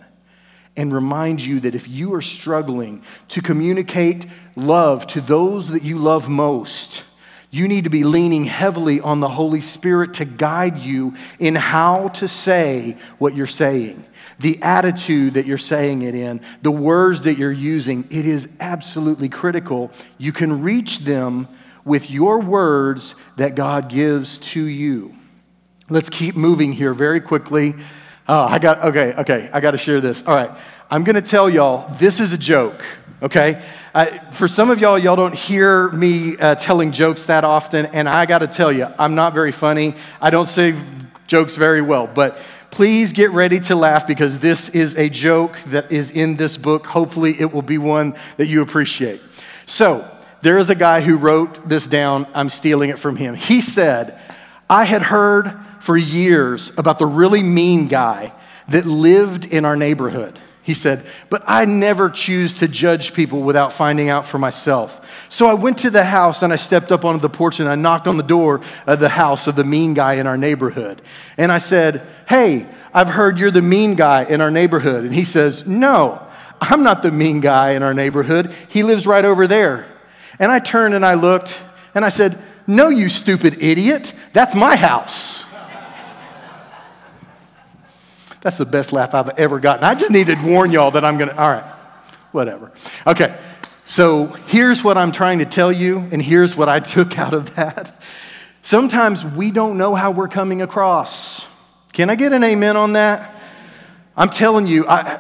and 0.77 0.93
remind 0.93 1.41
you 1.41 1.61
that 1.61 1.75
if 1.75 1.89
you 1.89 2.15
are 2.15 2.23
struggling 2.23 3.03
to 3.29 3.41
communicate 3.41 4.27
love 4.57 5.07
to 5.09 5.21
those 5.21 5.69
that 5.69 5.83
you 5.83 5.99
love 5.99 6.29
most, 6.29 7.03
you 7.51 7.69
need 7.69 7.85
to 7.85 7.91
be 7.91 8.05
leaning 8.05 8.45
heavily 8.45 9.01
on 9.01 9.21
the 9.21 9.29
Holy 9.29 9.61
Spirit 9.61 10.15
to 10.15 10.25
guide 10.25 10.79
you 10.79 11.15
in 11.39 11.55
how 11.55 12.09
to 12.09 12.29
say 12.29 12.97
what 13.19 13.35
you're 13.35 13.47
saying 13.47 14.05
the 14.39 14.63
attitude 14.63 15.35
that 15.35 15.47
you're 15.47 15.59
saying 15.59 16.03
it 16.03 16.15
in, 16.15 16.41
the 16.63 16.71
words 16.71 17.23
that 17.23 17.39
you're 17.39 17.53
using, 17.53 18.07
it 18.11 18.27
is 18.27 18.49
absolutely 18.61 19.29
critical. 19.29 19.91
You 20.19 20.33
can 20.33 20.63
reach 20.63 21.01
them 21.01 21.49
with 21.85 22.11
your 22.11 22.41
words 22.41 23.15
that 23.37 23.55
God 23.55 23.89
gives 23.89 24.39
to 24.39 24.65
you. 24.65 25.15
Let's 25.89 26.11
keep 26.11 26.37
moving 26.37 26.73
here 26.73 26.93
very 26.93 27.21
quickly. 27.21 27.75
Oh, 28.29 28.41
I 28.41 28.59
got, 28.59 28.87
okay, 28.87 29.15
okay, 29.15 29.49
I 29.53 29.61
got 29.61 29.71
to 29.71 29.79
share 29.79 30.01
this. 30.01 30.27
All 30.27 30.35
right, 30.35 30.51
I'm 30.91 31.05
going 31.05 31.15
to 31.15 31.23
tell 31.23 31.49
y'all 31.49 31.89
this 31.95 32.19
is 32.19 32.33
a 32.33 32.39
joke, 32.39 32.85
okay? 33.23 33.63
I, 33.95 34.19
for 34.33 34.49
some 34.49 34.69
of 34.69 34.81
y'all, 34.81 34.99
y'all 34.99 35.17
don't 35.17 35.35
hear 35.35 35.91
me 35.91 36.37
uh, 36.37 36.57
telling 36.57 36.91
jokes 36.91 37.23
that 37.25 37.45
often, 37.45 37.87
and 37.87 38.09
I 38.09 38.27
got 38.27 38.39
to 38.41 38.49
tell 38.49 38.73
you, 38.73 38.89
I'm 38.99 39.15
not 39.15 39.33
very 39.33 39.53
funny. 39.53 39.95
I 40.21 40.31
don't 40.31 40.47
say 40.47 40.75
jokes 41.29 41.55
very 41.55 41.83
well, 41.83 42.07
but 42.07 42.39
Please 42.77 43.15
get 43.15 43.31
ready 43.31 43.59
to 43.59 43.75
laugh 43.75 44.07
because 44.07 44.39
this 44.39 44.69
is 44.69 44.99
a 44.99 45.09
joke 45.09 45.57
that 45.69 45.91
is 45.91 46.11
in 46.11 46.37
this 46.37 46.59
book. 46.59 46.85
Hopefully, 46.85 47.35
it 47.41 47.51
will 47.51 47.63
be 47.63 47.79
one 47.79 48.15
that 48.37 48.49
you 48.49 48.61
appreciate. 48.61 49.23
So, 49.65 50.07
there 50.43 50.59
is 50.59 50.69
a 50.69 50.75
guy 50.75 51.01
who 51.01 51.17
wrote 51.17 51.67
this 51.67 51.87
down. 51.87 52.27
I'm 52.35 52.51
stealing 52.51 52.91
it 52.91 52.99
from 52.99 53.17
him. 53.17 53.35
He 53.35 53.63
said, 53.63 54.21
I 54.69 54.85
had 54.85 55.01
heard 55.01 55.59
for 55.81 55.97
years 55.97 56.71
about 56.77 56.99
the 56.99 57.07
really 57.07 57.43
mean 57.43 57.89
guy 57.89 58.35
that 58.69 58.85
lived 58.85 59.47
in 59.47 59.65
our 59.65 59.75
neighborhood. 59.75 60.39
He 60.63 60.75
said, 60.75 61.07
But 61.31 61.45
I 61.47 61.65
never 61.65 62.11
choose 62.11 62.53
to 62.59 62.69
judge 62.69 63.15
people 63.15 63.41
without 63.41 63.73
finding 63.73 64.11
out 64.11 64.27
for 64.27 64.37
myself. 64.37 65.07
So 65.29 65.47
I 65.47 65.55
went 65.55 65.79
to 65.79 65.91
the 65.91 66.05
house 66.05 66.43
and 66.43 66.53
I 66.53 66.57
stepped 66.57 66.93
up 66.93 67.07
onto 67.07 67.21
the 67.21 67.31
porch 67.31 67.59
and 67.59 67.69
I 67.69 67.75
knocked 67.75 68.07
on 68.07 68.17
the 68.17 68.23
door 68.23 68.61
of 68.87 69.01
the 69.01 69.09
house 69.09 69.47
of 69.47 69.57
the 69.57 69.65
mean 69.65 69.95
guy 69.95 70.15
in 70.15 70.27
our 70.27 70.37
neighborhood. 70.37 71.01
And 71.39 71.51
I 71.51 71.59
said, 71.59 72.07
Hey, 72.27 72.67
I've 72.93 73.09
heard 73.09 73.39
you're 73.39 73.51
the 73.51 73.63
mean 73.63 73.95
guy 73.95 74.25
in 74.25 74.41
our 74.41 74.51
neighborhood. 74.51 75.05
And 75.05 75.15
he 75.15 75.25
says, 75.25 75.67
No, 75.67 76.27
I'm 76.61 76.83
not 76.83 77.03
the 77.03 77.11
mean 77.11 77.41
guy 77.41 77.73
in 77.73 77.83
our 77.83 77.95
neighborhood. 77.95 78.53
He 78.69 78.83
lives 78.83 79.07
right 79.07 79.25
over 79.25 79.47
there. 79.47 79.87
And 80.39 80.51
I 80.51 80.59
turned 80.59 80.95
and 80.95 81.05
I 81.05 81.15
looked 81.15 81.63
and 81.95 82.05
I 82.05 82.09
said, 82.09 82.39
No, 82.67 82.89
you 82.89 83.09
stupid 83.09 83.63
idiot. 83.63 84.13
That's 84.33 84.55
my 84.55 84.77
house. 84.77 85.45
That's 88.41 88.59
the 88.59 88.67
best 88.67 88.93
laugh 88.93 89.15
I've 89.15 89.31
ever 89.39 89.61
gotten. 89.61 89.85
I 89.85 89.95
just 89.95 90.11
needed 90.11 90.39
to 90.39 90.47
warn 90.47 90.73
y'all 90.73 90.91
that 90.93 91.05
I'm 91.05 91.19
going 91.19 91.31
to, 91.31 91.41
all 91.41 91.51
right, 91.51 91.65
whatever. 92.33 92.73
Okay. 93.07 93.37
So 93.85 94.27
here's 94.49 94.83
what 94.83 94.99
I'm 94.99 95.13
trying 95.13 95.39
to 95.39 95.45
tell 95.45 95.71
you, 95.71 95.99
and 96.11 96.21
here's 96.21 96.57
what 96.57 96.69
I 96.69 96.81
took 96.81 97.19
out 97.19 97.35
of 97.35 97.55
that. 97.55 98.01
Sometimes 98.63 99.25
we 99.25 99.53
don't 99.53 99.79
know 99.79 99.95
how 99.95 100.11
we're 100.11 100.27
coming 100.27 100.61
across. 100.61 101.47
Can 101.97 102.11
I 102.11 102.15
get 102.15 102.35
an 102.35 102.45
amen 102.45 102.77
on 102.77 102.93
that? 102.93 103.35
I'm 104.19 104.29
telling 104.29 104.67
you, 104.67 104.87
I, 104.87 105.19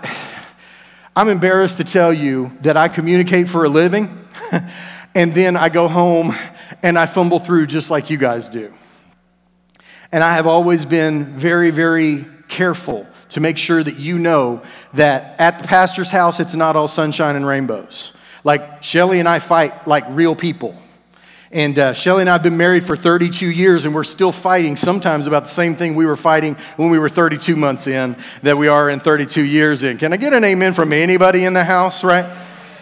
I'm 1.16 1.30
embarrassed 1.30 1.78
to 1.78 1.84
tell 1.84 2.12
you 2.12 2.52
that 2.60 2.76
I 2.76 2.88
communicate 2.88 3.48
for 3.48 3.64
a 3.64 3.68
living, 3.70 4.28
and 5.14 5.32
then 5.32 5.56
I 5.56 5.70
go 5.70 5.88
home 5.88 6.36
and 6.82 6.98
I 6.98 7.06
fumble 7.06 7.38
through 7.38 7.68
just 7.68 7.90
like 7.90 8.10
you 8.10 8.18
guys 8.18 8.50
do. 8.50 8.74
And 10.12 10.22
I 10.22 10.34
have 10.34 10.46
always 10.46 10.84
been 10.84 11.38
very, 11.38 11.70
very 11.70 12.26
careful 12.46 13.06
to 13.30 13.40
make 13.40 13.56
sure 13.56 13.82
that 13.82 13.96
you 13.96 14.18
know 14.18 14.60
that 14.92 15.40
at 15.40 15.62
the 15.62 15.66
pastor's 15.66 16.10
house, 16.10 16.40
it's 16.40 16.54
not 16.54 16.76
all 16.76 16.88
sunshine 16.88 17.36
and 17.36 17.46
rainbows. 17.46 18.12
Like 18.44 18.82
Shelly 18.82 19.18
and 19.18 19.26
I 19.26 19.38
fight 19.38 19.88
like 19.88 20.04
real 20.10 20.36
people. 20.36 20.76
And 21.56 21.78
uh, 21.78 21.94
Shelly 21.94 22.20
and 22.20 22.28
I 22.28 22.34
have 22.34 22.42
been 22.42 22.58
married 22.58 22.84
for 22.84 22.96
32 22.96 23.50
years, 23.50 23.86
and 23.86 23.94
we're 23.94 24.04
still 24.04 24.30
fighting 24.30 24.76
sometimes 24.76 25.26
about 25.26 25.44
the 25.44 25.50
same 25.50 25.74
thing 25.74 25.94
we 25.94 26.04
were 26.04 26.14
fighting 26.14 26.54
when 26.76 26.90
we 26.90 26.98
were 26.98 27.08
32 27.08 27.56
months 27.56 27.86
in 27.86 28.14
that 28.42 28.58
we 28.58 28.68
are 28.68 28.90
in 28.90 29.00
32 29.00 29.40
years 29.40 29.82
in. 29.82 29.96
Can 29.96 30.12
I 30.12 30.18
get 30.18 30.34
an 30.34 30.44
amen 30.44 30.74
from 30.74 30.92
anybody 30.92 31.46
in 31.46 31.54
the 31.54 31.64
house, 31.64 32.04
right? 32.04 32.26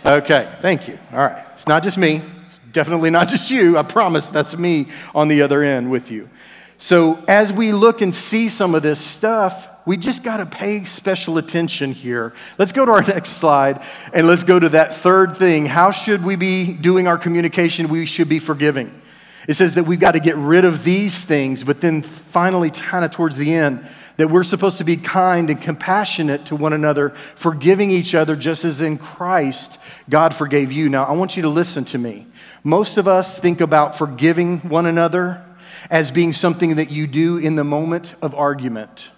Okay, 0.04 0.52
thank 0.60 0.88
you. 0.88 0.98
All 1.12 1.20
right. 1.20 1.46
It's 1.54 1.68
not 1.68 1.84
just 1.84 1.96
me, 1.96 2.16
it's 2.16 2.58
definitely 2.72 3.10
not 3.10 3.28
just 3.34 3.48
you. 3.48 3.78
I 3.78 3.84
promise 3.84 4.26
that's 4.26 4.58
me 4.58 4.88
on 5.14 5.28
the 5.28 5.42
other 5.42 5.62
end 5.62 5.88
with 5.88 6.10
you. 6.10 6.28
So 6.76 7.22
as 7.28 7.52
we 7.52 7.72
look 7.72 8.02
and 8.02 8.12
see 8.12 8.48
some 8.48 8.74
of 8.74 8.82
this 8.82 8.98
stuff, 8.98 9.68
we 9.86 9.96
just 9.96 10.22
got 10.22 10.38
to 10.38 10.46
pay 10.46 10.84
special 10.84 11.36
attention 11.38 11.92
here. 11.92 12.32
Let's 12.58 12.72
go 12.72 12.84
to 12.84 12.92
our 12.92 13.02
next 13.06 13.30
slide 13.30 13.82
and 14.12 14.26
let's 14.26 14.44
go 14.44 14.58
to 14.58 14.70
that 14.70 14.96
third 14.96 15.36
thing. 15.36 15.66
How 15.66 15.90
should 15.90 16.24
we 16.24 16.36
be 16.36 16.72
doing 16.72 17.06
our 17.06 17.18
communication? 17.18 17.88
We 17.88 18.06
should 18.06 18.28
be 18.28 18.38
forgiving. 18.38 19.02
It 19.46 19.54
says 19.54 19.74
that 19.74 19.84
we've 19.84 20.00
got 20.00 20.12
to 20.12 20.20
get 20.20 20.36
rid 20.36 20.64
of 20.64 20.84
these 20.84 21.22
things, 21.22 21.64
but 21.64 21.80
then 21.80 22.02
finally, 22.02 22.70
kind 22.70 23.04
of 23.04 23.10
towards 23.10 23.36
the 23.36 23.52
end, 23.52 23.86
that 24.16 24.30
we're 24.30 24.44
supposed 24.44 24.78
to 24.78 24.84
be 24.84 24.96
kind 24.96 25.50
and 25.50 25.60
compassionate 25.60 26.46
to 26.46 26.56
one 26.56 26.72
another, 26.72 27.10
forgiving 27.34 27.90
each 27.90 28.14
other 28.14 28.36
just 28.36 28.64
as 28.64 28.80
in 28.80 28.96
Christ 28.96 29.78
God 30.08 30.34
forgave 30.34 30.70
you. 30.70 30.88
Now, 30.88 31.04
I 31.04 31.12
want 31.12 31.36
you 31.36 31.42
to 31.42 31.48
listen 31.48 31.84
to 31.86 31.98
me. 31.98 32.26
Most 32.62 32.96
of 32.96 33.08
us 33.08 33.38
think 33.38 33.60
about 33.60 33.98
forgiving 33.98 34.60
one 34.60 34.86
another 34.86 35.44
as 35.90 36.10
being 36.10 36.32
something 36.32 36.76
that 36.76 36.90
you 36.90 37.06
do 37.06 37.38
in 37.38 37.56
the 37.56 37.64
moment 37.64 38.14
of 38.22 38.34
argument. 38.34 39.10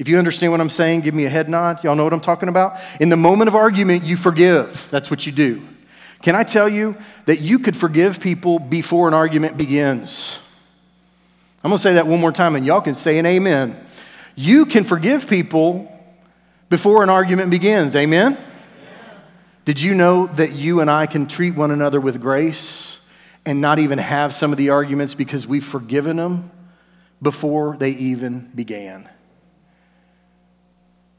If 0.00 0.08
you 0.08 0.16
understand 0.18 0.50
what 0.50 0.62
I'm 0.62 0.70
saying, 0.70 1.02
give 1.02 1.12
me 1.12 1.26
a 1.26 1.28
head 1.28 1.50
nod. 1.50 1.84
Y'all 1.84 1.94
know 1.94 2.04
what 2.04 2.14
I'm 2.14 2.22
talking 2.22 2.48
about? 2.48 2.80
In 3.00 3.10
the 3.10 3.18
moment 3.18 3.48
of 3.48 3.54
argument, 3.54 4.02
you 4.02 4.16
forgive. 4.16 4.88
That's 4.90 5.10
what 5.10 5.26
you 5.26 5.32
do. 5.32 5.60
Can 6.22 6.34
I 6.34 6.42
tell 6.42 6.70
you 6.70 6.96
that 7.26 7.40
you 7.40 7.58
could 7.58 7.76
forgive 7.76 8.18
people 8.18 8.58
before 8.58 9.08
an 9.08 9.12
argument 9.14 9.58
begins? 9.58 10.38
I'm 11.62 11.68
going 11.68 11.76
to 11.76 11.82
say 11.82 11.94
that 11.94 12.06
one 12.06 12.18
more 12.18 12.32
time 12.32 12.56
and 12.56 12.64
y'all 12.64 12.80
can 12.80 12.94
say 12.94 13.18
an 13.18 13.26
amen. 13.26 13.78
You 14.36 14.64
can 14.64 14.84
forgive 14.84 15.26
people 15.28 15.94
before 16.70 17.02
an 17.02 17.10
argument 17.10 17.50
begins. 17.50 17.94
Amen? 17.94 18.38
Did 19.66 19.82
you 19.82 19.94
know 19.94 20.28
that 20.28 20.52
you 20.52 20.80
and 20.80 20.90
I 20.90 21.04
can 21.04 21.26
treat 21.26 21.54
one 21.54 21.70
another 21.70 22.00
with 22.00 22.22
grace 22.22 23.00
and 23.44 23.60
not 23.60 23.78
even 23.78 23.98
have 23.98 24.34
some 24.34 24.50
of 24.50 24.56
the 24.56 24.70
arguments 24.70 25.12
because 25.12 25.46
we've 25.46 25.62
forgiven 25.62 26.16
them 26.16 26.50
before 27.20 27.76
they 27.76 27.90
even 27.90 28.50
began? 28.54 29.06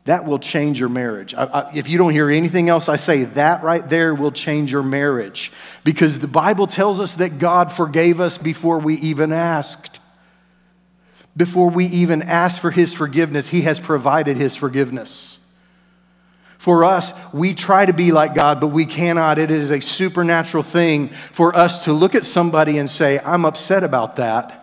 That 0.05 0.25
will 0.25 0.39
change 0.39 0.79
your 0.79 0.89
marriage. 0.89 1.35
I, 1.35 1.43
I, 1.43 1.71
if 1.75 1.87
you 1.87 1.97
don't 1.97 2.11
hear 2.11 2.29
anything 2.29 2.69
else 2.69 2.89
I 2.89 2.95
say, 2.95 3.23
that 3.23 3.63
right 3.63 3.87
there 3.87 4.15
will 4.15 4.31
change 4.31 4.71
your 4.71 4.83
marriage. 4.83 5.51
Because 5.83 6.19
the 6.19 6.27
Bible 6.27 6.65
tells 6.65 6.99
us 6.99 7.15
that 7.15 7.37
God 7.37 7.71
forgave 7.71 8.19
us 8.19 8.37
before 8.37 8.79
we 8.79 8.95
even 8.95 9.31
asked. 9.31 9.99
Before 11.37 11.69
we 11.69 11.85
even 11.85 12.23
asked 12.23 12.61
for 12.61 12.71
His 12.71 12.93
forgiveness, 12.93 13.49
He 13.49 13.61
has 13.61 13.79
provided 13.79 14.37
His 14.37 14.55
forgiveness. 14.55 15.37
For 16.57 16.83
us, 16.83 17.13
we 17.33 17.53
try 17.53 17.85
to 17.85 17.93
be 17.93 18.11
like 18.11 18.35
God, 18.35 18.59
but 18.59 18.67
we 18.67 18.85
cannot. 18.85 19.39
It 19.39 19.49
is 19.49 19.71
a 19.71 19.81
supernatural 19.81 20.63
thing 20.63 21.09
for 21.31 21.55
us 21.55 21.85
to 21.85 21.93
look 21.93 22.13
at 22.13 22.25
somebody 22.25 22.77
and 22.77 22.89
say, 22.89 23.19
I'm 23.19 23.45
upset 23.45 23.83
about 23.83 24.17
that. 24.17 24.57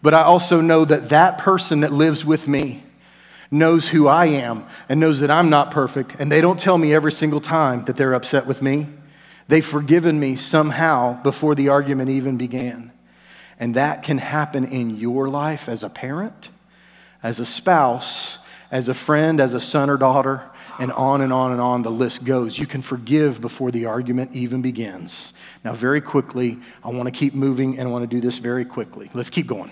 But 0.00 0.14
I 0.14 0.22
also 0.22 0.60
know 0.60 0.84
that 0.84 1.10
that 1.10 1.38
person 1.38 1.80
that 1.80 1.92
lives 1.92 2.24
with 2.24 2.48
me, 2.48 2.82
knows 3.52 3.90
who 3.90 4.08
I 4.08 4.26
am 4.26 4.66
and 4.88 4.98
knows 4.98 5.20
that 5.20 5.30
I'm 5.30 5.50
not 5.50 5.70
perfect, 5.70 6.16
and 6.18 6.32
they 6.32 6.40
don't 6.40 6.58
tell 6.58 6.78
me 6.78 6.92
every 6.92 7.12
single 7.12 7.40
time 7.40 7.84
that 7.84 7.96
they're 7.96 8.14
upset 8.14 8.46
with 8.46 8.62
me. 8.62 8.88
They've 9.46 9.64
forgiven 9.64 10.18
me 10.18 10.34
somehow 10.34 11.22
before 11.22 11.54
the 11.54 11.68
argument 11.68 12.10
even 12.10 12.36
began. 12.36 12.90
And 13.60 13.74
that 13.74 14.02
can 14.02 14.18
happen 14.18 14.64
in 14.64 14.96
your 14.96 15.28
life 15.28 15.68
as 15.68 15.84
a 15.84 15.88
parent, 15.88 16.48
as 17.22 17.38
a 17.38 17.44
spouse, 17.44 18.38
as 18.70 18.88
a 18.88 18.94
friend, 18.94 19.40
as 19.40 19.54
a 19.54 19.60
son 19.60 19.90
or 19.90 19.98
daughter, 19.98 20.42
and 20.78 20.90
on 20.92 21.20
and 21.20 21.32
on 21.32 21.52
and 21.52 21.60
on 21.60 21.82
the 21.82 21.90
list 21.90 22.24
goes. 22.24 22.58
You 22.58 22.66
can 22.66 22.80
forgive 22.80 23.40
before 23.40 23.70
the 23.70 23.86
argument 23.86 24.34
even 24.34 24.62
begins. 24.62 25.34
Now, 25.64 25.74
very 25.74 26.00
quickly, 26.00 26.58
I 26.82 26.88
want 26.88 27.06
to 27.06 27.10
keep 27.12 27.34
moving 27.34 27.78
and 27.78 27.88
I 27.88 27.92
want 27.92 28.02
to 28.02 28.16
do 28.16 28.20
this 28.20 28.38
very 28.38 28.64
quickly. 28.64 29.10
Let's 29.12 29.30
keep 29.30 29.46
going. 29.46 29.70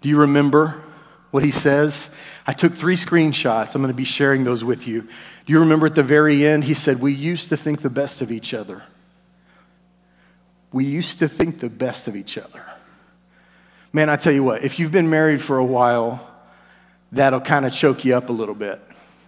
Do 0.00 0.08
you 0.08 0.18
remember 0.18 0.82
what 1.34 1.42
he 1.42 1.50
says. 1.50 2.14
I 2.46 2.52
took 2.52 2.74
three 2.74 2.94
screenshots. 2.94 3.74
I'm 3.74 3.82
going 3.82 3.92
to 3.92 3.96
be 3.96 4.04
sharing 4.04 4.44
those 4.44 4.62
with 4.62 4.86
you. 4.86 5.00
Do 5.00 5.08
you 5.52 5.58
remember 5.58 5.86
at 5.86 5.96
the 5.96 6.04
very 6.04 6.46
end, 6.46 6.62
he 6.62 6.74
said, 6.74 7.00
We 7.00 7.12
used 7.12 7.48
to 7.48 7.56
think 7.56 7.82
the 7.82 7.90
best 7.90 8.22
of 8.22 8.30
each 8.30 8.54
other. 8.54 8.84
We 10.70 10.84
used 10.84 11.18
to 11.18 11.26
think 11.26 11.58
the 11.58 11.68
best 11.68 12.06
of 12.06 12.14
each 12.14 12.38
other. 12.38 12.64
Man, 13.92 14.08
I 14.08 14.14
tell 14.14 14.32
you 14.32 14.44
what, 14.44 14.62
if 14.62 14.78
you've 14.78 14.92
been 14.92 15.10
married 15.10 15.42
for 15.42 15.58
a 15.58 15.64
while, 15.64 16.24
that'll 17.10 17.40
kind 17.40 17.66
of 17.66 17.72
choke 17.72 18.04
you 18.04 18.14
up 18.14 18.28
a 18.28 18.32
little 18.32 18.54
bit 18.54 18.80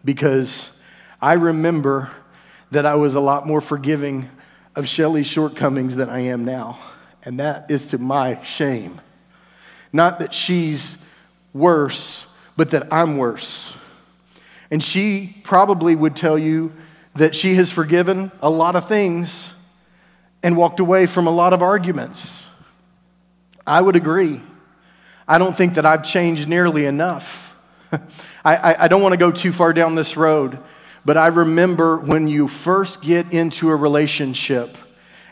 because 0.04 0.78
I 1.20 1.32
remember 1.32 2.12
that 2.70 2.86
I 2.86 2.94
was 2.94 3.16
a 3.16 3.20
lot 3.20 3.48
more 3.48 3.60
forgiving 3.60 4.30
of 4.76 4.86
Shelly's 4.86 5.26
shortcomings 5.26 5.96
than 5.96 6.08
I 6.08 6.20
am 6.20 6.44
now. 6.44 6.78
And 7.24 7.40
that 7.40 7.68
is 7.68 7.88
to 7.88 7.98
my 7.98 8.40
shame. 8.44 9.00
Not 9.92 10.20
that 10.20 10.32
she's 10.32 10.98
worse, 11.56 12.26
but 12.56 12.70
that 12.70 12.92
I'm 12.92 13.16
worse. 13.16 13.76
And 14.70 14.82
she 14.82 15.36
probably 15.44 15.94
would 15.94 16.16
tell 16.16 16.38
you 16.38 16.72
that 17.14 17.34
she 17.34 17.54
has 17.54 17.70
forgiven 17.70 18.30
a 18.42 18.50
lot 18.50 18.76
of 18.76 18.86
things 18.86 19.54
and 20.42 20.56
walked 20.56 20.80
away 20.80 21.06
from 21.06 21.26
a 21.26 21.30
lot 21.30 21.52
of 21.52 21.62
arguments. 21.62 22.48
I 23.66 23.80
would 23.80 23.96
agree. 23.96 24.40
I 25.26 25.38
don't 25.38 25.56
think 25.56 25.74
that 25.74 25.86
I've 25.86 26.04
changed 26.04 26.48
nearly 26.48 26.86
enough. 26.86 27.56
I, 27.92 27.98
I, 28.44 28.84
I, 28.84 28.88
don't 28.88 29.02
want 29.02 29.12
to 29.12 29.16
go 29.16 29.32
too 29.32 29.52
far 29.52 29.72
down 29.72 29.94
this 29.94 30.16
road, 30.16 30.58
but 31.04 31.16
I 31.16 31.28
remember 31.28 31.96
when 31.96 32.28
you 32.28 32.48
first 32.48 33.02
get 33.02 33.32
into 33.32 33.70
a 33.70 33.76
relationship, 33.76 34.76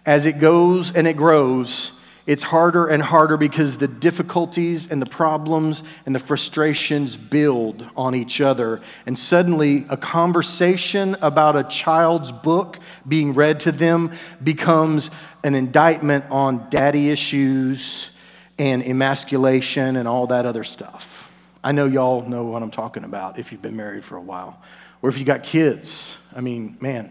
as 0.06 0.26
it 0.26 0.38
goes 0.38 0.94
and 0.94 1.06
it 1.06 1.16
grows, 1.16 1.92
it's 2.26 2.42
harder 2.42 2.86
and 2.86 3.02
harder 3.02 3.36
because 3.36 3.76
the 3.76 3.88
difficulties 3.88 4.90
and 4.90 5.00
the 5.00 5.06
problems 5.06 5.82
and 6.06 6.14
the 6.14 6.18
frustrations 6.18 7.18
build 7.18 7.86
on 7.96 8.14
each 8.14 8.40
other. 8.40 8.80
And 9.04 9.18
suddenly, 9.18 9.84
a 9.90 9.96
conversation 9.98 11.16
about 11.20 11.54
a 11.54 11.64
child's 11.64 12.32
book 12.32 12.78
being 13.06 13.34
read 13.34 13.60
to 13.60 13.72
them 13.72 14.12
becomes 14.42 15.10
an 15.42 15.54
indictment 15.54 16.24
on 16.30 16.70
daddy 16.70 17.10
issues 17.10 18.10
and 18.58 18.82
emasculation 18.82 19.96
and 19.96 20.08
all 20.08 20.28
that 20.28 20.46
other 20.46 20.64
stuff. 20.64 21.30
I 21.62 21.72
know 21.72 21.84
y'all 21.84 22.22
know 22.26 22.44
what 22.44 22.62
I'm 22.62 22.70
talking 22.70 23.04
about 23.04 23.38
if 23.38 23.52
you've 23.52 23.62
been 23.62 23.76
married 23.76 24.04
for 24.04 24.16
a 24.16 24.22
while, 24.22 24.62
or 25.02 25.10
if 25.10 25.18
you 25.18 25.26
got 25.26 25.42
kids. 25.42 26.16
I 26.34 26.40
mean, 26.40 26.78
man 26.80 27.10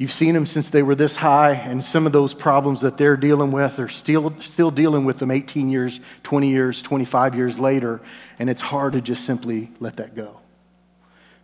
You've 0.00 0.14
seen 0.14 0.32
them 0.32 0.46
since 0.46 0.70
they 0.70 0.82
were 0.82 0.94
this 0.94 1.14
high, 1.14 1.52
and 1.52 1.84
some 1.84 2.06
of 2.06 2.12
those 2.12 2.32
problems 2.32 2.80
that 2.80 2.96
they're 2.96 3.18
dealing 3.18 3.52
with 3.52 3.78
are 3.78 3.90
still, 3.90 4.34
still 4.40 4.70
dealing 4.70 5.04
with 5.04 5.18
them 5.18 5.30
18 5.30 5.68
years, 5.68 6.00
20 6.22 6.48
years, 6.48 6.80
25 6.80 7.34
years 7.34 7.58
later, 7.58 8.00
and 8.38 8.48
it's 8.48 8.62
hard 8.62 8.94
to 8.94 9.02
just 9.02 9.26
simply 9.26 9.70
let 9.78 9.96
that 9.96 10.16
go. 10.16 10.40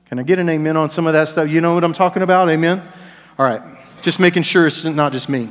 Can 0.06 0.18
I 0.18 0.22
get 0.22 0.38
an 0.38 0.48
amen 0.48 0.74
on 0.78 0.88
some 0.88 1.06
of 1.06 1.12
that 1.12 1.28
stuff? 1.28 1.50
You 1.50 1.60
know 1.60 1.74
what 1.74 1.84
I'm 1.84 1.92
talking 1.92 2.22
about? 2.22 2.48
Amen? 2.48 2.80
All 3.38 3.44
right, 3.44 3.60
just 4.00 4.18
making 4.18 4.42
sure 4.42 4.66
it's 4.66 4.86
not 4.86 5.12
just 5.12 5.28
me. 5.28 5.50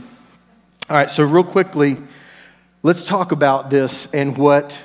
All 0.89 0.97
right, 0.97 1.11
so 1.11 1.23
real 1.25 1.43
quickly, 1.43 1.97
let's 2.81 3.05
talk 3.05 3.31
about 3.31 3.69
this 3.69 4.11
and 4.15 4.35
what, 4.35 4.81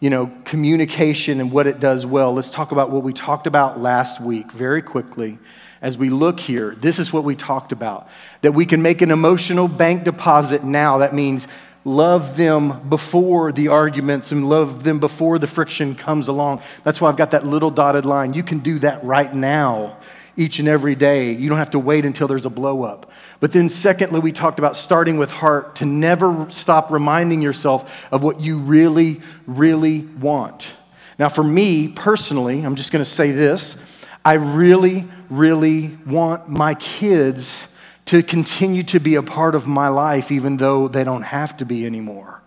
you 0.00 0.10
know, 0.10 0.30
communication 0.44 1.40
and 1.40 1.50
what 1.50 1.66
it 1.66 1.80
does 1.80 2.04
well. 2.04 2.34
Let's 2.34 2.50
talk 2.50 2.72
about 2.72 2.90
what 2.90 3.02
we 3.02 3.12
talked 3.12 3.46
about 3.46 3.80
last 3.80 4.20
week 4.20 4.52
very 4.52 4.82
quickly 4.82 5.38
as 5.82 5.98
we 5.98 6.10
look 6.10 6.40
here, 6.40 6.74
this 6.74 6.98
is 6.98 7.12
what 7.12 7.24
we 7.24 7.36
talked 7.36 7.72
about 7.72 8.08
that 8.40 8.52
we 8.52 8.66
can 8.66 8.82
make 8.82 9.02
an 9.02 9.10
emotional 9.10 9.68
bank 9.68 10.04
deposit 10.04 10.64
now. 10.64 10.98
That 10.98 11.14
means 11.14 11.46
love 11.84 12.36
them 12.36 12.88
before 12.88 13.52
the 13.52 13.68
arguments 13.68 14.32
and 14.32 14.48
love 14.48 14.82
them 14.84 14.98
before 14.98 15.38
the 15.38 15.46
friction 15.46 15.94
comes 15.94 16.28
along. 16.28 16.62
That's 16.82 17.00
why 17.00 17.08
I've 17.08 17.16
got 17.16 17.30
that 17.32 17.46
little 17.46 17.70
dotted 17.70 18.04
line. 18.04 18.34
You 18.34 18.42
can 18.42 18.60
do 18.60 18.78
that 18.80 19.04
right 19.04 19.32
now, 19.32 19.98
each 20.36 20.58
and 20.58 20.68
every 20.68 20.94
day. 20.94 21.32
You 21.32 21.48
don't 21.48 21.58
have 21.58 21.70
to 21.70 21.78
wait 21.78 22.04
until 22.04 22.28
there's 22.28 22.46
a 22.46 22.50
blow 22.50 22.82
up. 22.82 23.10
But 23.40 23.52
then, 23.52 23.68
secondly, 23.68 24.20
we 24.20 24.32
talked 24.32 24.58
about 24.58 24.76
starting 24.76 25.18
with 25.18 25.30
heart 25.30 25.76
to 25.76 25.86
never 25.86 26.48
stop 26.50 26.90
reminding 26.90 27.42
yourself 27.42 27.90
of 28.10 28.22
what 28.22 28.40
you 28.40 28.58
really, 28.58 29.20
really 29.46 30.00
want. 30.00 30.74
Now, 31.18 31.28
for 31.28 31.42
me 31.42 31.88
personally, 31.88 32.62
I'm 32.62 32.76
just 32.76 32.92
going 32.92 33.04
to 33.04 33.10
say 33.10 33.32
this 33.32 33.76
I 34.24 34.34
really, 34.34 35.04
really 35.30 35.96
want 36.06 36.48
my 36.48 36.74
kids 36.74 37.74
to 38.06 38.22
continue 38.22 38.82
to 38.84 39.00
be 39.00 39.16
a 39.16 39.22
part 39.22 39.54
of 39.54 39.66
my 39.66 39.88
life, 39.88 40.30
even 40.30 40.56
though 40.56 40.88
they 40.88 41.04
don't 41.04 41.22
have 41.22 41.56
to 41.58 41.64
be 41.64 41.86
anymore. 41.86 42.40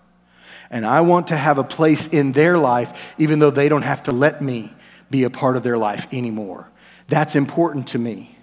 And 0.70 0.86
I 0.86 1.02
want 1.02 1.28
to 1.28 1.38
have 1.38 1.58
a 1.58 1.64
place 1.64 2.08
in 2.08 2.32
their 2.32 2.58
life, 2.58 3.14
even 3.18 3.40
though 3.40 3.50
they 3.50 3.70
don't 3.70 3.82
have 3.82 4.04
to 4.04 4.12
let 4.12 4.42
me 4.42 4.72
be 5.10 5.24
a 5.24 5.30
part 5.30 5.58
of 5.58 5.64
their 5.64 5.78
life 5.78 6.08
anymore. 6.14 6.68
That's 7.10 7.36
important 7.36 7.88
to 7.90 8.00
me. 8.00 8.38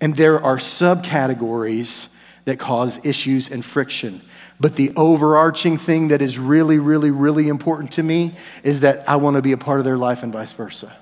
And 0.00 0.16
there 0.16 0.42
are 0.42 0.56
subcategories 0.56 2.08
that 2.46 2.58
cause 2.58 3.04
issues 3.04 3.50
and 3.50 3.64
friction. 3.64 4.22
But 4.58 4.76
the 4.76 4.92
overarching 4.96 5.78
thing 5.78 6.08
that 6.08 6.22
is 6.22 6.38
really, 6.38 6.78
really, 6.78 7.10
really 7.10 7.48
important 7.48 7.92
to 7.92 8.02
me 8.02 8.34
is 8.62 8.80
that 8.80 9.08
I 9.08 9.16
want 9.16 9.36
to 9.36 9.42
be 9.42 9.52
a 9.52 9.58
part 9.58 9.78
of 9.78 9.84
their 9.84 9.98
life 9.98 10.22
and 10.22 10.32
vice 10.32 10.52
versa. 10.52 10.94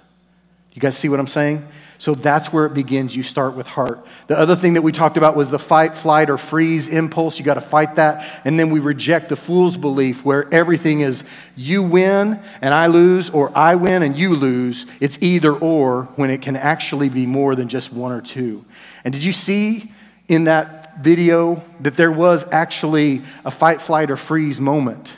You 0.72 0.80
guys 0.80 0.96
see 0.96 1.08
what 1.08 1.20
I'm 1.20 1.26
saying? 1.26 1.66
So 2.00 2.14
that's 2.14 2.52
where 2.52 2.64
it 2.64 2.74
begins. 2.74 3.14
You 3.16 3.24
start 3.24 3.54
with 3.54 3.66
heart. 3.66 4.06
The 4.28 4.38
other 4.38 4.54
thing 4.54 4.74
that 4.74 4.82
we 4.82 4.92
talked 4.92 5.16
about 5.16 5.34
was 5.34 5.50
the 5.50 5.58
fight, 5.58 5.98
flight, 5.98 6.30
or 6.30 6.38
freeze 6.38 6.86
impulse. 6.86 7.40
You 7.40 7.44
got 7.44 7.54
to 7.54 7.60
fight 7.60 7.96
that. 7.96 8.40
And 8.44 8.58
then 8.58 8.70
we 8.70 8.78
reject 8.78 9.28
the 9.28 9.36
fool's 9.36 9.76
belief 9.76 10.24
where 10.24 10.52
everything 10.54 11.00
is 11.00 11.24
you 11.56 11.82
win 11.82 12.40
and 12.62 12.72
I 12.72 12.86
lose, 12.86 13.30
or 13.30 13.50
I 13.56 13.74
win 13.74 14.04
and 14.04 14.16
you 14.16 14.36
lose. 14.36 14.86
It's 15.00 15.18
either 15.20 15.52
or 15.52 16.04
when 16.14 16.30
it 16.30 16.40
can 16.40 16.54
actually 16.54 17.08
be 17.08 17.26
more 17.26 17.56
than 17.56 17.66
just 17.66 17.92
one 17.92 18.12
or 18.12 18.20
two. 18.20 18.64
And 19.04 19.12
did 19.12 19.24
you 19.24 19.32
see 19.32 19.92
in 20.28 20.44
that 20.44 20.98
video 21.02 21.64
that 21.80 21.96
there 21.96 22.12
was 22.12 22.44
actually 22.52 23.22
a 23.44 23.50
fight, 23.50 23.82
flight, 23.82 24.12
or 24.12 24.16
freeze 24.16 24.60
moment? 24.60 25.12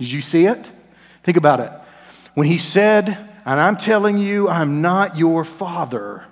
Did 0.00 0.10
you 0.10 0.20
see 0.20 0.46
it? 0.46 0.68
Think 1.22 1.36
about 1.36 1.60
it. 1.60 1.70
When 2.34 2.48
he 2.48 2.58
said, 2.58 3.16
and 3.44 3.60
I'm 3.60 3.76
telling 3.76 4.18
you, 4.18 4.48
I'm 4.48 4.80
not 4.80 5.16
your 5.16 5.44
father. 5.44 6.24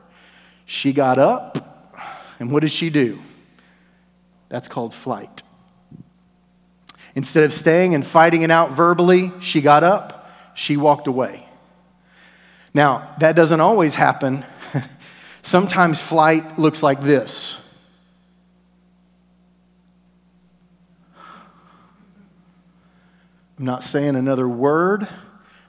She 0.64 0.92
got 0.92 1.18
up, 1.18 1.94
and 2.38 2.50
what 2.50 2.60
did 2.60 2.72
she 2.72 2.88
do? 2.88 3.18
That's 4.48 4.68
called 4.68 4.94
flight. 4.94 5.42
Instead 7.14 7.44
of 7.44 7.52
staying 7.52 7.94
and 7.94 8.06
fighting 8.06 8.42
it 8.42 8.50
out 8.50 8.72
verbally, 8.72 9.32
she 9.40 9.60
got 9.60 9.84
up, 9.84 10.30
she 10.54 10.76
walked 10.76 11.06
away. 11.06 11.46
Now, 12.72 13.14
that 13.18 13.36
doesn't 13.36 13.60
always 13.60 13.94
happen. 13.94 14.44
Sometimes 15.42 16.00
flight 16.00 16.58
looks 16.58 16.82
like 16.82 17.02
this. 17.02 17.58
I'm 23.58 23.66
not 23.66 23.82
saying 23.82 24.16
another 24.16 24.48
word 24.48 25.06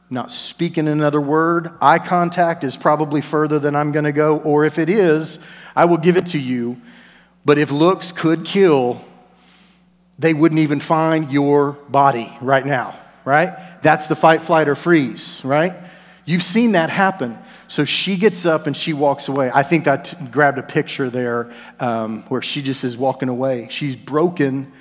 not 0.09 0.31
speaking 0.31 0.87
another 0.87 1.21
word. 1.21 1.71
Eye 1.81 1.99
contact 1.99 2.63
is 2.63 2.77
probably 2.77 3.21
further 3.21 3.59
than 3.59 3.75
I'm 3.75 3.91
going 3.91 4.05
to 4.05 4.11
go, 4.11 4.37
or 4.37 4.65
if 4.65 4.77
it 4.77 4.89
is, 4.89 5.39
I 5.75 5.85
will 5.85 5.97
give 5.97 6.17
it 6.17 6.27
to 6.27 6.39
you. 6.39 6.79
But 7.45 7.57
if 7.57 7.71
looks 7.71 8.11
could 8.11 8.45
kill, 8.45 9.01
they 10.19 10.33
wouldn't 10.33 10.59
even 10.59 10.79
find 10.79 11.31
your 11.31 11.73
body 11.89 12.31
right 12.41 12.65
now, 12.65 12.97
right? 13.25 13.81
That's 13.81 14.07
the 14.07 14.15
fight, 14.15 14.41
flight, 14.41 14.69
or 14.69 14.75
freeze, 14.75 15.41
right? 15.43 15.73
You've 16.25 16.43
seen 16.43 16.73
that 16.73 16.89
happen. 16.89 17.37
So 17.67 17.85
she 17.85 18.17
gets 18.17 18.45
up 18.45 18.67
and 18.67 18.77
she 18.77 18.93
walks 18.93 19.27
away. 19.27 19.49
I 19.53 19.63
think 19.63 19.87
I 19.87 19.97
t- 19.97 20.15
grabbed 20.31 20.59
a 20.59 20.63
picture 20.63 21.09
there 21.09 21.51
um, 21.79 22.23
where 22.23 22.41
she 22.41 22.61
just 22.61 22.83
is 22.83 22.95
walking 22.95 23.29
away. 23.29 23.67
She's 23.71 23.95
broken, 23.95 24.71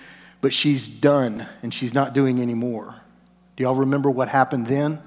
but 0.40 0.52
she's 0.52 0.86
done 0.88 1.48
and 1.62 1.72
she's 1.72 1.94
not 1.94 2.12
doing 2.12 2.40
anymore. 2.40 2.94
Do 3.56 3.64
y'all 3.64 3.74
remember 3.74 4.10
what 4.10 4.28
happened 4.28 4.66
then? 4.66 5.00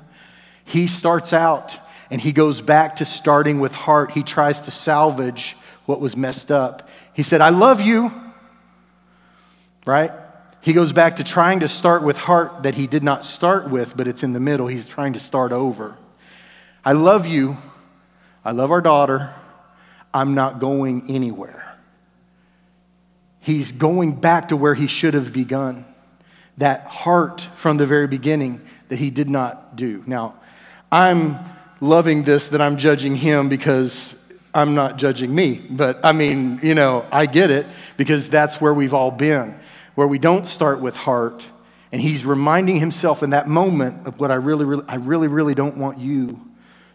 He 0.65 0.87
starts 0.87 1.31
out 1.31 1.77
and 2.09 2.19
he 2.19 2.31
goes 2.31 2.59
back 2.59 2.97
to 2.97 3.05
starting 3.05 3.59
with 3.59 3.73
heart. 3.73 4.11
He 4.11 4.23
tries 4.23 4.61
to 4.61 4.71
salvage 4.71 5.55
what 5.85 5.99
was 6.01 6.17
messed 6.17 6.51
up. 6.51 6.89
He 7.13 7.23
said, 7.23 7.39
I 7.39 7.49
love 7.49 7.79
you, 7.81 8.11
right? 9.85 10.11
He 10.61 10.73
goes 10.73 10.91
back 10.91 11.17
to 11.17 11.23
trying 11.23 11.59
to 11.61 11.67
start 11.67 12.01
with 12.03 12.17
heart 12.17 12.63
that 12.63 12.73
he 12.73 12.87
did 12.87 13.03
not 13.03 13.23
start 13.23 13.69
with, 13.69 13.95
but 13.95 14.07
it's 14.07 14.23
in 14.23 14.33
the 14.33 14.39
middle. 14.39 14.67
He's 14.67 14.87
trying 14.87 15.13
to 15.13 15.19
start 15.19 15.51
over. 15.51 15.95
I 16.83 16.93
love 16.93 17.27
you. 17.27 17.57
I 18.43 18.51
love 18.51 18.71
our 18.71 18.81
daughter. 18.81 19.33
I'm 20.13 20.33
not 20.33 20.59
going 20.59 21.09
anywhere. 21.09 21.77
He's 23.39 23.71
going 23.71 24.15
back 24.15 24.47
to 24.49 24.57
where 24.57 24.73
he 24.73 24.87
should 24.87 25.13
have 25.13 25.31
begun. 25.31 25.85
That 26.57 26.87
heart 26.87 27.47
from 27.57 27.77
the 27.77 27.85
very 27.85 28.07
beginning 28.07 28.61
that 28.89 28.97
he 28.97 29.11
did 29.11 29.29
not 29.29 29.75
do. 29.75 30.03
Now, 30.07 30.35
I'm 30.91 31.39
loving 31.81 32.23
this 32.23 32.49
that 32.49 32.61
I'm 32.61 32.77
judging 32.77 33.15
him 33.15 33.49
because 33.49 34.21
I'm 34.53 34.73
not 34.73 34.97
judging 34.97 35.33
me. 35.33 35.55
But 35.69 35.99
I 36.03 36.13
mean, 36.13 36.59
you 36.63 36.73
know, 36.73 37.05
I 37.11 37.25
get 37.25 37.51
it 37.51 37.67
because 37.97 38.29
that's 38.29 38.61
where 38.61 38.73
we've 38.73 38.93
all 38.93 39.11
been, 39.11 39.59
where 39.95 40.07
we 40.07 40.17
don't 40.17 40.47
start 40.47 40.79
with 40.79 40.95
heart. 40.95 41.47
And 41.91 42.01
he's 42.01 42.25
reminding 42.25 42.79
himself 42.79 43.23
in 43.23 43.29
that 43.31 43.47
moment 43.47 44.07
of 44.07 44.19
what 44.19 44.31
I 44.31 44.35
really, 44.35 44.65
really, 44.65 44.83
I 44.87 44.95
really, 44.95 45.27
really 45.27 45.55
don't 45.55 45.77
want 45.77 45.99
you 45.99 46.39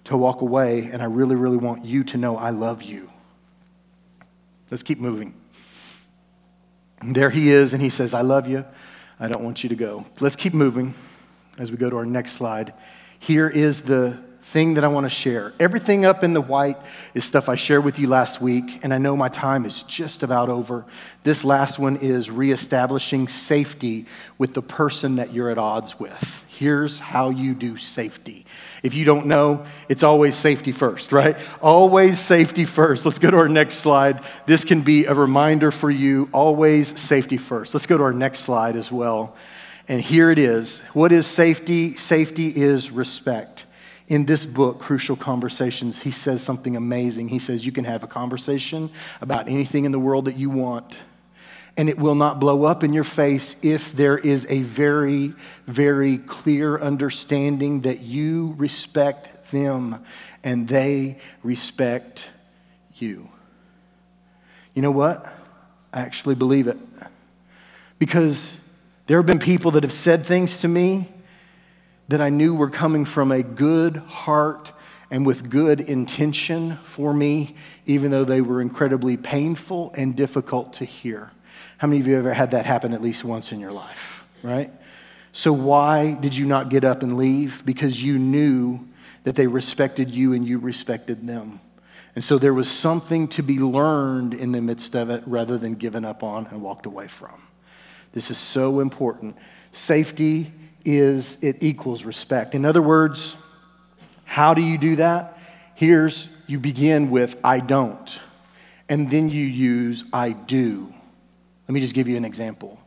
to 0.05 0.16
walk 0.16 0.40
away. 0.40 0.88
And 0.92 1.03
I 1.03 1.07
really, 1.07 1.37
really 1.37 1.57
want 1.57 1.85
you 1.85 2.05
to 2.05 2.16
know 2.16 2.37
I 2.37 2.50
love 2.50 2.83
you. 2.83 3.11
Let's 4.70 4.83
keep 4.83 4.98
moving. 4.98 5.35
And 7.00 7.14
there 7.14 7.31
he 7.31 7.50
is, 7.50 7.72
and 7.72 7.83
he 7.83 7.88
says, 7.88 8.12
I 8.12 8.20
love 8.20 8.46
you. 8.46 8.64
I 9.18 9.29
don't 9.29 9.42
want 9.42 9.62
you 9.62 9.68
to 9.70 9.74
go. 9.74 10.05
Let's 10.20 10.37
keep 10.37 10.55
moving 10.55 10.94
as 11.59 11.70
we 11.70 11.76
go 11.76 11.90
to 11.90 11.96
our 11.96 12.07
next 12.07 12.33
slide. 12.33 12.72
Here 13.20 13.48
is 13.48 13.83
the 13.83 14.18
thing 14.40 14.74
that 14.74 14.85
I 14.85 14.88
want 14.88 15.04
to 15.04 15.11
share. 15.11 15.52
Everything 15.61 16.06
up 16.06 16.24
in 16.24 16.33
the 16.33 16.40
white 16.40 16.78
is 17.12 17.22
stuff 17.22 17.50
I 17.50 17.54
shared 17.54 17.85
with 17.85 17.98
you 17.98 18.09
last 18.09 18.40
week, 18.40 18.80
and 18.83 18.94
I 18.94 18.98
know 18.98 19.14
my 19.14 19.28
time 19.28 19.66
is 19.66 19.83
just 19.83 20.22
about 20.22 20.48
over. 20.48 20.87
This 21.22 21.44
last 21.44 21.78
one 21.78 21.96
is 21.96 22.30
reestablishing 22.30 23.28
safety 23.28 24.06
with 24.38 24.54
the 24.54 24.62
person 24.62 25.16
that 25.16 25.35
you're 25.35 25.50
at 25.50 25.59
odds 25.59 26.00
with. 26.00 26.44
Here's 26.48 26.98
how 26.98 27.28
you 27.28 27.54
do 27.54 27.76
safety. 27.76 28.46
If 28.83 28.94
you 28.94 29.04
don't 29.04 29.26
know, 29.26 29.66
it's 29.90 30.02
always 30.02 30.35
safety 30.35 30.72
first, 30.72 31.12
right? 31.12 31.37
Always 31.61 32.18
safety 32.18 32.64
first. 32.64 33.04
Let's 33.04 33.18
go 33.18 33.30
to 33.30 33.37
our 33.37 33.48
next 33.50 33.76
slide. 33.76 34.22
This 34.46 34.64
can 34.64 34.80
be 34.80 35.04
a 35.04 35.14
reminder 35.14 35.70
for 35.70 35.90
you 35.90 36.30
always 36.33 36.98
safety 36.98 37.37
first. 37.37 37.74
Let's 37.74 37.87
go 37.87 37.98
to 37.98 38.02
our 38.02 38.14
next 38.14 38.40
slide 38.40 38.76
as 38.76 38.90
well. 38.90 39.37
And 39.88 40.01
here 40.01 40.31
it 40.31 40.38
is. 40.38 40.79
What 40.93 41.12
is 41.12 41.27
safety? 41.27 41.97
Safety 41.97 42.49
is 42.49 42.90
respect. 42.90 43.64
In 44.09 44.27
this 44.27 44.45
book, 44.45 44.81
Crucial 44.81 45.16
Conversations, 45.16 46.01
he 46.01 46.11
says 46.11 46.43
something 46.43 46.77
amazing. 46.77 47.29
He 47.29 47.38
says, 47.38 47.64
You 47.64 47.73
can 47.73 47.85
have 47.85 48.03
a 48.03 48.09
conversation 48.09 48.90
about 49.21 49.49
anything 49.49 49.85
in 49.85 49.93
the 49.93 49.99
world 49.99 50.25
that 50.25 50.37
you 50.37 50.51
want, 50.51 50.97
and 51.77 51.88
it 51.88 51.99
will 51.99 52.16
not 52.16 52.40
blow 52.40 52.64
up 52.64 52.83
in 52.83 52.93
your 52.93 53.05
face 53.05 53.57
if 53.62 53.93
there 53.93 54.19
is 54.19 54.47
a 54.51 54.62
very, 54.62 55.33
very 55.66 56.19
clear 56.19 56.79
understanding 56.79 57.83
that 57.83 58.01
you 58.01 58.55
respect 58.59 59.51
them 59.51 60.05
and 60.43 60.66
they 60.66 61.19
respect 61.43 62.29
you. 62.97 63.29
You 64.75 64.83
know 64.83 64.90
what? 64.90 65.25
I 65.93 66.01
actually 66.01 66.35
believe 66.35 66.66
it. 66.66 66.79
Because 67.99 68.57
there 69.11 69.18
have 69.18 69.27
been 69.27 69.40
people 69.40 69.73
that 69.73 69.83
have 69.83 69.92
said 69.92 70.25
things 70.25 70.61
to 70.61 70.68
me 70.68 71.09
that 72.07 72.20
I 72.20 72.29
knew 72.29 72.55
were 72.55 72.70
coming 72.70 73.05
from 73.05 73.33
a 73.33 73.42
good 73.42 73.96
heart 73.96 74.73
and 75.11 75.27
with 75.27 75.51
good 75.51 75.81
intention 75.81 76.77
for 76.85 77.12
me, 77.12 77.57
even 77.87 78.12
though 78.12 78.23
they 78.23 78.40
were 78.40 78.61
incredibly 78.61 79.16
painful 79.16 79.92
and 79.96 80.14
difficult 80.14 80.75
to 80.75 80.85
hear. 80.85 81.33
How 81.79 81.88
many 81.88 82.01
of 82.01 82.07
you 82.07 82.16
ever 82.18 82.33
had 82.33 82.53
that 82.53 82.66
happen 82.66 82.94
at 82.94 83.03
least 83.03 83.25
once 83.25 83.51
in 83.51 83.59
your 83.59 83.73
life, 83.73 84.25
right? 84.44 84.70
So, 85.33 85.53
why 85.53 86.12
did 86.12 86.37
you 86.37 86.46
not 86.46 86.68
get 86.68 86.85
up 86.85 87.03
and 87.03 87.16
leave? 87.16 87.66
Because 87.66 88.01
you 88.01 88.16
knew 88.16 88.79
that 89.25 89.35
they 89.35 89.49
respected 89.49 90.12
you 90.12 90.35
and 90.35 90.46
you 90.46 90.61
respected 90.61 91.27
them. 91.27 91.59
And 92.14 92.23
so 92.23 92.38
there 92.38 92.55
was 92.55 92.70
something 92.70 93.27
to 93.31 93.42
be 93.42 93.59
learned 93.59 94.35
in 94.35 94.53
the 94.53 94.61
midst 94.61 94.94
of 94.94 95.11
it 95.11 95.25
rather 95.27 95.59
than 95.59 95.75
given 95.75 96.05
up 96.05 96.23
on 96.23 96.46
and 96.46 96.62
walked 96.62 96.87
away 96.87 97.09
from. 97.09 97.50
This 98.12 98.31
is 98.31 98.38
so 98.38 98.81
important. 98.81 99.37
Safety 99.73 100.53
is, 100.85 101.42
it 101.42 101.62
equals 101.62 102.05
respect. 102.05 102.55
In 102.55 102.64
other 102.64 102.83
words, 102.83 103.37
how 104.25 104.55
do 104.55 104.62
you 104.62 104.79
do 104.79 104.96
that? 104.96 105.38
Here's, 105.75 106.29
you 106.46 106.59
begin 106.59 107.11
with, 107.11 107.37
I 107.44 107.61
don't. 107.61 108.18
And 108.88 109.09
then 109.09 109.29
you 109.29 109.44
use, 109.44 110.05
I 110.12 110.31
do. 110.33 110.92
Let 111.68 111.75
me 111.75 111.81
just 111.81 111.94
give 111.94 112.09
you 112.09 112.16
an 112.16 112.25
example. 112.25 112.79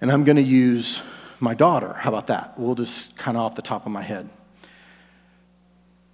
And 0.00 0.12
I'm 0.12 0.24
going 0.24 0.36
to 0.36 0.42
use 0.42 1.00
my 1.40 1.54
daughter. 1.54 1.94
How 1.94 2.10
about 2.10 2.26
that? 2.26 2.58
We'll 2.58 2.74
just 2.74 3.16
kind 3.16 3.36
of 3.36 3.42
off 3.42 3.54
the 3.54 3.62
top 3.62 3.86
of 3.86 3.92
my 3.92 4.02
head. 4.02 4.28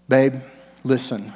Babe, 0.09 0.37
listen, 0.85 1.33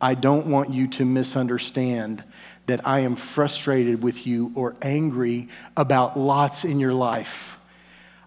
I 0.00 0.14
don't 0.14 0.46
want 0.46 0.72
you 0.72 0.88
to 0.88 1.04
misunderstand 1.04 2.24
that 2.66 2.86
I 2.86 3.00
am 3.00 3.16
frustrated 3.16 4.02
with 4.02 4.26
you 4.26 4.52
or 4.54 4.74
angry 4.80 5.48
about 5.76 6.18
lots 6.18 6.64
in 6.64 6.78
your 6.78 6.94
life. 6.94 7.58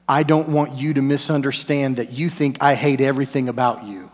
I 0.08 0.24
don't 0.24 0.50
want 0.50 0.78
you 0.78 0.94
to 0.94 1.02
misunderstand 1.02 1.98
that 1.98 2.12
you 2.12 2.30
think 2.30 2.58
I 2.62 2.76
hate 2.76 3.02
everything 3.02 3.50
about 3.50 3.84
you. 3.84 4.10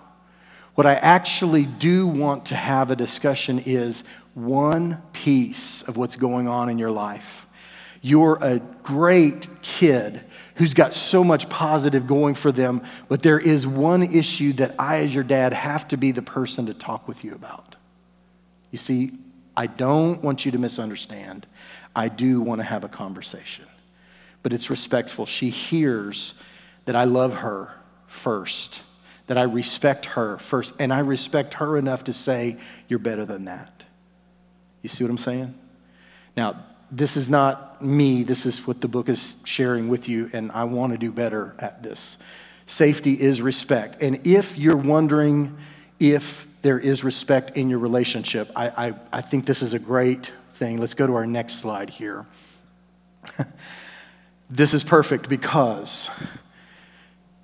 What 0.76 0.88
I 0.88 0.96
actually 0.96 1.66
do 1.66 2.08
want 2.08 2.48
to 2.48 2.56
have 2.56 2.90
a 2.90 2.96
discussion 2.96 3.60
is 3.60 4.04
one 4.34 5.02
piece 5.14 5.84
of 5.84 5.98
what's 5.98 6.16
going 6.16 6.48
on 6.48 6.70
in 6.70 6.80
your 6.80 6.90
life. 6.90 7.46
You're 8.02 8.38
a 8.42 8.60
great 8.82 9.62
kid 9.62 10.24
who's 10.56 10.74
got 10.74 10.94
so 10.94 11.24
much 11.24 11.48
positive 11.48 12.08
going 12.08 12.36
for 12.36 12.52
them, 12.52 12.82
but 13.08 13.22
there 13.22 13.40
is 13.40 13.66
one 13.66 14.04
issue 14.04 14.54
that 14.54 14.76
I, 14.80 14.98
as 15.00 15.14
your 15.14 15.24
dad, 15.24 15.54
have 15.54 15.88
to 15.90 15.98
be 15.98 16.12
the 16.12 16.22
person 16.22 16.66
to 16.66 16.74
talk 16.74 17.08
with 17.08 17.24
you 17.24 17.34
about. 17.34 17.76
You 18.72 18.78
see, 18.78 19.12
I 19.56 19.68
don't 19.68 20.22
want 20.24 20.46
you 20.46 20.52
to 20.52 20.58
misunderstand. 20.58 21.46
I 21.96 22.08
do 22.08 22.42
want 22.42 22.60
to 22.60 22.66
have 22.66 22.84
a 22.84 22.90
conversation. 22.90 23.66
But 24.42 24.54
it's 24.54 24.70
respectful. 24.70 25.26
She 25.26 25.50
hears 25.50 26.34
that 26.86 26.96
I 26.96 27.06
love 27.06 27.36
her 27.36 27.74
first, 28.08 28.82
that 29.28 29.38
I 29.38 29.44
respect 29.44 30.06
her 30.08 30.38
first, 30.38 30.74
and 30.80 30.94
I 30.94 31.00
respect 31.00 31.56
her 31.56 31.78
enough 31.78 32.06
to 32.06 32.14
say, 32.14 32.58
You're 32.88 33.00
better 33.00 33.26
than 33.26 33.46
that. 33.46 33.84
You 34.82 34.90
see 34.90 35.04
what 35.04 35.12
I'm 35.12 35.18
saying? 35.18 35.54
Now, 36.36 36.64
this 36.92 37.18
is 37.18 37.30
not 37.30 37.82
me, 37.82 38.24
this 38.24 38.46
is 38.46 38.68
what 38.68 38.82
the 38.82 38.88
book 38.88 39.10
is 39.10 39.38
sharing 39.46 39.88
with 39.88 40.08
you, 40.08 40.30
and 40.34 40.52
I 40.52 40.66
want 40.66 40.92
to 40.92 40.98
do 40.98 41.12
better 41.12 41.56
at 41.58 41.82
this. 41.82 42.18
Safety 42.66 43.20
is 43.20 43.42
respect. 43.42 44.02
And 44.02 44.26
if 44.28 44.58
you're 44.58 44.78
wondering 44.78 45.58
if 46.00 46.46
there 46.64 46.80
is 46.80 47.04
respect 47.04 47.56
in 47.58 47.70
your 47.70 47.80
relationship. 47.80 48.50
I, 48.56 48.88
I, 48.88 48.94
I 49.12 49.22
think 49.22 49.46
this 49.46 49.62
is 49.62 49.74
a 49.74 49.80
great 49.80 50.32
thing. 50.56 50.80
Let's 50.80 50.94
go 50.94 51.06
to 51.06 51.14
our 51.16 51.28
next 51.28 51.60
slide 51.60 51.90
here. 51.90 52.26
this 54.50 54.74
is 54.74 54.82
perfect 54.82 55.30
because 55.30 56.10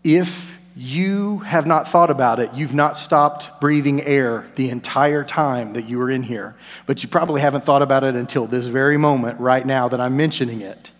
if 0.06 0.58
you 0.74 1.40
have 1.40 1.68
not 1.68 1.86
thought 1.86 2.10
about 2.10 2.40
it, 2.40 2.54
you've 2.54 2.74
not 2.74 2.96
stopped 2.98 3.60
breathing 3.60 4.02
air 4.02 4.48
the 4.56 4.70
entire 4.70 5.26
time 5.26 5.74
that 5.74 5.90
you 5.90 5.98
were 5.98 6.10
in 6.10 6.24
here, 6.24 6.56
but 6.86 7.04
you 7.04 7.10
probably 7.10 7.42
haven't 7.42 7.66
thought 7.66 7.82
about 7.82 8.06
it 8.06 8.16
until 8.16 8.48
this 8.48 8.68
very 8.68 8.96
moment 8.96 9.38
right 9.42 9.66
now 9.66 9.90
that 9.90 10.00
I'm 10.00 10.16
mentioning 10.16 10.62
it. 10.62 10.92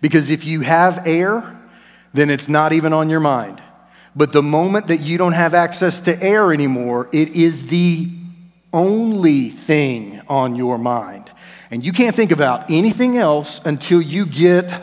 Because 0.00 0.30
if 0.30 0.44
you 0.44 0.60
have 0.60 1.04
air, 1.04 1.58
then 2.14 2.30
it's 2.30 2.48
not 2.48 2.72
even 2.72 2.92
on 2.92 3.10
your 3.10 3.18
mind. 3.18 3.60
But 4.16 4.32
the 4.32 4.42
moment 4.42 4.86
that 4.86 5.00
you 5.00 5.18
don't 5.18 5.34
have 5.34 5.52
access 5.52 6.00
to 6.00 6.22
air 6.22 6.50
anymore, 6.50 7.08
it 7.12 7.36
is 7.36 7.66
the 7.66 8.08
only 8.72 9.50
thing 9.50 10.22
on 10.26 10.56
your 10.56 10.78
mind. 10.78 11.30
And 11.70 11.84
you 11.84 11.92
can't 11.92 12.16
think 12.16 12.32
about 12.32 12.70
anything 12.70 13.18
else 13.18 13.64
until 13.66 14.00
you 14.00 14.24
get 14.24 14.64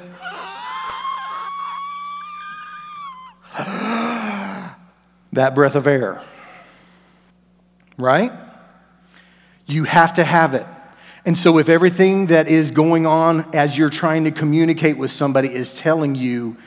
that 5.33 5.55
breath 5.55 5.75
of 5.75 5.87
air. 5.87 6.21
Right? 7.97 8.31
You 9.65 9.85
have 9.85 10.13
to 10.15 10.23
have 10.23 10.53
it. 10.53 10.67
And 11.25 11.37
so, 11.37 11.57
if 11.57 11.69
everything 11.69 12.27
that 12.27 12.47
is 12.49 12.71
going 12.71 13.05
on 13.05 13.55
as 13.55 13.77
you're 13.77 13.89
trying 13.89 14.25
to 14.25 14.31
communicate 14.31 14.97
with 14.97 15.09
somebody 15.09 15.53
is 15.53 15.77
telling 15.77 16.15
you 16.15 16.57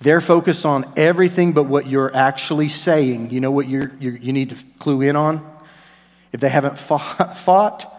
they're 0.00 0.20
focused 0.20 0.66
on 0.66 0.90
everything 0.96 1.52
but 1.52 1.64
what 1.64 1.86
you're 1.86 2.14
actually 2.14 2.68
saying, 2.68 3.30
you 3.30 3.40
know 3.40 3.50
what 3.50 3.68
you're, 3.68 3.92
you're, 3.98 4.16
you 4.16 4.32
need 4.32 4.50
to 4.50 4.56
clue 4.78 5.00
in 5.00 5.16
on? 5.16 5.44
If 6.32 6.40
they 6.40 6.48
haven't 6.48 6.78
fought, 6.78 7.92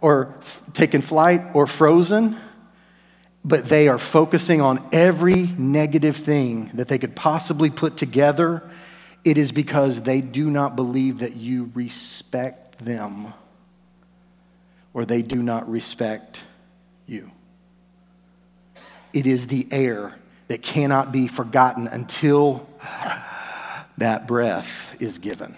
or 0.00 0.34
taken 0.74 1.02
flight 1.02 1.42
or 1.54 1.66
frozen, 1.66 2.38
but 3.44 3.68
they 3.68 3.88
are 3.88 3.98
focusing 3.98 4.60
on 4.60 4.84
every 4.92 5.42
negative 5.58 6.16
thing 6.16 6.70
that 6.74 6.88
they 6.88 6.98
could 6.98 7.14
possibly 7.14 7.70
put 7.70 7.96
together, 7.96 8.68
it 9.24 9.38
is 9.38 9.52
because 9.52 10.02
they 10.02 10.20
do 10.20 10.50
not 10.50 10.76
believe 10.76 11.20
that 11.20 11.36
you 11.36 11.70
respect 11.74 12.84
them 12.84 13.32
or 14.92 15.04
they 15.04 15.22
do 15.22 15.42
not 15.42 15.68
respect 15.68 16.42
you. 17.06 17.30
It 19.12 19.26
is 19.26 19.46
the 19.46 19.66
air 19.70 20.14
that 20.48 20.62
cannot 20.62 21.12
be 21.12 21.28
forgotten 21.28 21.88
until 21.88 22.68
that 23.98 24.26
breath 24.26 24.94
is 25.00 25.18
given. 25.18 25.56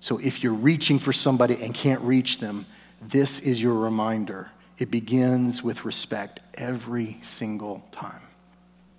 So 0.00 0.18
if 0.18 0.42
you're 0.42 0.52
reaching 0.52 0.98
for 0.98 1.12
somebody 1.12 1.62
and 1.62 1.72
can't 1.72 2.00
reach 2.02 2.38
them, 2.38 2.66
this 3.00 3.40
is 3.40 3.62
your 3.62 3.74
reminder. 3.74 4.50
It 4.78 4.90
begins 4.90 5.62
with 5.62 5.84
respect 5.84 6.40
every 6.54 7.18
single 7.22 7.82
time. 7.92 8.20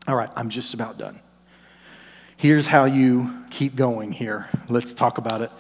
All 0.08 0.16
right, 0.16 0.30
I'm 0.36 0.50
just 0.50 0.74
about 0.74 0.98
done. 0.98 1.20
Here's 2.38 2.68
how 2.68 2.86
you 2.86 3.46
keep 3.50 3.76
going 3.76 4.12
here. 4.12 4.50
Let's 4.68 4.94
talk 4.94 5.18
about 5.18 5.42
it. 5.42 5.52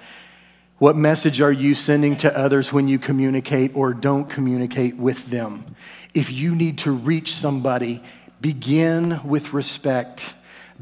What 0.77 0.95
message 0.95 1.39
are 1.39 1.51
you 1.51 1.73
sending 1.73 2.17
to 2.17 2.38
others 2.38 2.73
when 2.73 2.88
you 2.88 2.99
communicate 2.99 3.75
or 3.75 3.93
don't 3.93 4.25
communicate 4.29 4.97
with 4.97 5.27
them? 5.27 5.75
If 6.13 6.31
you 6.31 6.53
need 6.53 6.79
to 6.79 6.91
reach 6.91 7.34
somebody, 7.34 8.03
begin 8.45 9.19
with 9.23 9.53
respect. 9.53 10.31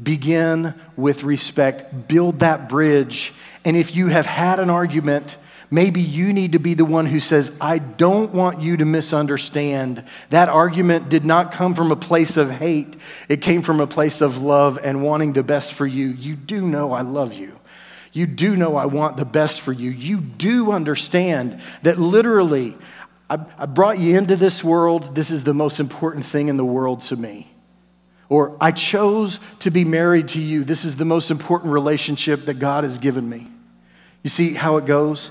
Begin 0.02 0.74
with 0.96 1.24
respect. 1.24 2.06
Build 2.06 2.40
that 2.40 2.68
bridge. 2.68 3.32
And 3.64 3.74
if 3.74 3.96
you 3.96 4.08
have 4.08 4.26
had 4.26 4.60
an 4.60 4.68
argument, 4.68 5.38
maybe 5.70 6.02
you 6.02 6.34
need 6.34 6.52
to 6.52 6.58
be 6.58 6.74
the 6.74 6.84
one 6.84 7.06
who 7.06 7.20
says, 7.20 7.56
I 7.62 7.78
don't 7.78 8.34
want 8.34 8.60
you 8.60 8.76
to 8.76 8.84
misunderstand. 8.84 10.04
That 10.28 10.50
argument 10.50 11.08
did 11.08 11.24
not 11.24 11.52
come 11.52 11.74
from 11.74 11.90
a 11.90 11.96
place 11.96 12.36
of 12.36 12.50
hate, 12.50 12.98
it 13.30 13.40
came 13.40 13.62
from 13.62 13.80
a 13.80 13.86
place 13.86 14.20
of 14.20 14.42
love 14.42 14.78
and 14.84 15.02
wanting 15.02 15.32
the 15.32 15.42
best 15.42 15.72
for 15.72 15.86
you. 15.86 16.08
You 16.08 16.36
do 16.36 16.60
know 16.60 16.92
I 16.92 17.00
love 17.00 17.32
you. 17.32 17.58
You 18.12 18.26
do 18.26 18.56
know 18.56 18.76
I 18.76 18.84
want 18.84 19.16
the 19.16 19.24
best 19.24 19.62
for 19.62 19.72
you. 19.72 19.88
You 19.88 20.18
do 20.18 20.70
understand 20.70 21.62
that 21.80 21.98
literally, 21.98 22.76
I, 23.30 23.38
I 23.56 23.64
brought 23.64 23.98
you 23.98 24.18
into 24.18 24.36
this 24.36 24.62
world. 24.62 25.14
This 25.14 25.30
is 25.30 25.44
the 25.44 25.54
most 25.54 25.80
important 25.80 26.26
thing 26.26 26.48
in 26.48 26.58
the 26.58 26.64
world 26.64 27.00
to 27.02 27.16
me. 27.16 27.48
Or 28.28 28.56
I 28.60 28.72
chose 28.72 29.40
to 29.60 29.70
be 29.70 29.84
married 29.84 30.28
to 30.28 30.40
you. 30.40 30.64
This 30.64 30.84
is 30.84 30.96
the 30.96 31.04
most 31.04 31.30
important 31.30 31.72
relationship 31.72 32.44
that 32.44 32.54
God 32.54 32.84
has 32.84 32.98
given 32.98 33.28
me. 33.28 33.48
You 34.22 34.30
see 34.30 34.54
how 34.54 34.78
it 34.78 34.86
goes? 34.86 35.30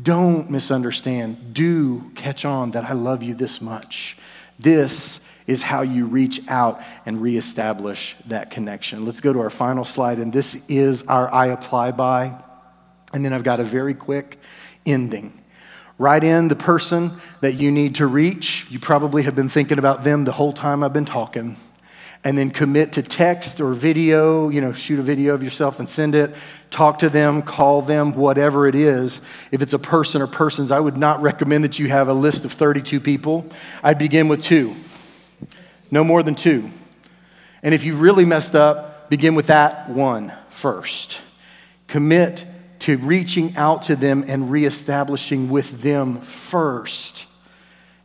Don't 0.00 0.48
misunderstand. 0.48 1.52
Do 1.52 2.10
catch 2.14 2.44
on 2.44 2.70
that 2.72 2.84
I 2.84 2.92
love 2.92 3.22
you 3.22 3.34
this 3.34 3.60
much. 3.60 4.16
This 4.58 5.20
is 5.48 5.62
how 5.62 5.82
you 5.82 6.06
reach 6.06 6.46
out 6.48 6.80
and 7.06 7.20
reestablish 7.20 8.14
that 8.26 8.50
connection. 8.50 9.04
Let's 9.06 9.20
go 9.20 9.32
to 9.32 9.40
our 9.40 9.50
final 9.50 9.84
slide, 9.84 10.18
and 10.18 10.32
this 10.32 10.62
is 10.68 11.04
our 11.04 11.32
I 11.32 11.46
apply 11.46 11.92
by. 11.92 12.38
And 13.12 13.24
then 13.24 13.32
I've 13.32 13.42
got 13.42 13.58
a 13.58 13.64
very 13.64 13.94
quick 13.94 14.38
ending. 14.84 15.32
Write 15.96 16.22
in 16.22 16.48
the 16.48 16.54
person 16.54 17.12
that 17.40 17.54
you 17.54 17.72
need 17.72 17.96
to 17.96 18.06
reach. 18.06 18.66
You 18.68 18.78
probably 18.78 19.22
have 19.24 19.34
been 19.34 19.48
thinking 19.48 19.78
about 19.78 20.04
them 20.04 20.24
the 20.24 20.32
whole 20.32 20.52
time 20.52 20.84
I've 20.84 20.92
been 20.92 21.06
talking. 21.06 21.56
And 22.24 22.36
then 22.36 22.50
commit 22.50 22.92
to 22.94 23.02
text 23.02 23.60
or 23.60 23.72
video, 23.72 24.48
you 24.48 24.60
know, 24.60 24.72
shoot 24.72 24.98
a 24.98 25.02
video 25.02 25.34
of 25.34 25.42
yourself 25.42 25.78
and 25.78 25.88
send 25.88 26.14
it. 26.14 26.34
Talk 26.70 26.98
to 26.98 27.08
them, 27.08 27.42
call 27.42 27.80
them, 27.82 28.12
whatever 28.12 28.66
it 28.66 28.74
is. 28.74 29.20
If 29.52 29.62
it's 29.62 29.72
a 29.72 29.78
person 29.78 30.20
or 30.20 30.26
persons, 30.26 30.70
I 30.70 30.80
would 30.80 30.96
not 30.96 31.22
recommend 31.22 31.64
that 31.64 31.78
you 31.78 31.88
have 31.88 32.08
a 32.08 32.12
list 32.12 32.44
of 32.44 32.52
32 32.52 33.00
people. 33.00 33.46
I'd 33.82 33.98
begin 33.98 34.28
with 34.28 34.42
two. 34.42 34.74
No 35.90 36.04
more 36.04 36.22
than 36.22 36.34
two. 36.34 36.70
And 37.62 37.74
if 37.74 37.84
you 37.84 37.96
really 37.96 38.24
messed 38.24 38.54
up, 38.54 39.08
begin 39.08 39.34
with 39.34 39.46
that 39.46 39.88
one 39.88 40.32
first. 40.50 41.18
Commit 41.86 42.44
to 42.80 42.96
reaching 42.98 43.56
out 43.56 43.82
to 43.84 43.96
them 43.96 44.24
and 44.26 44.50
reestablishing 44.50 45.50
with 45.50 45.82
them 45.82 46.20
first. 46.20 47.26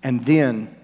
And 0.02 0.26
then 0.26 0.76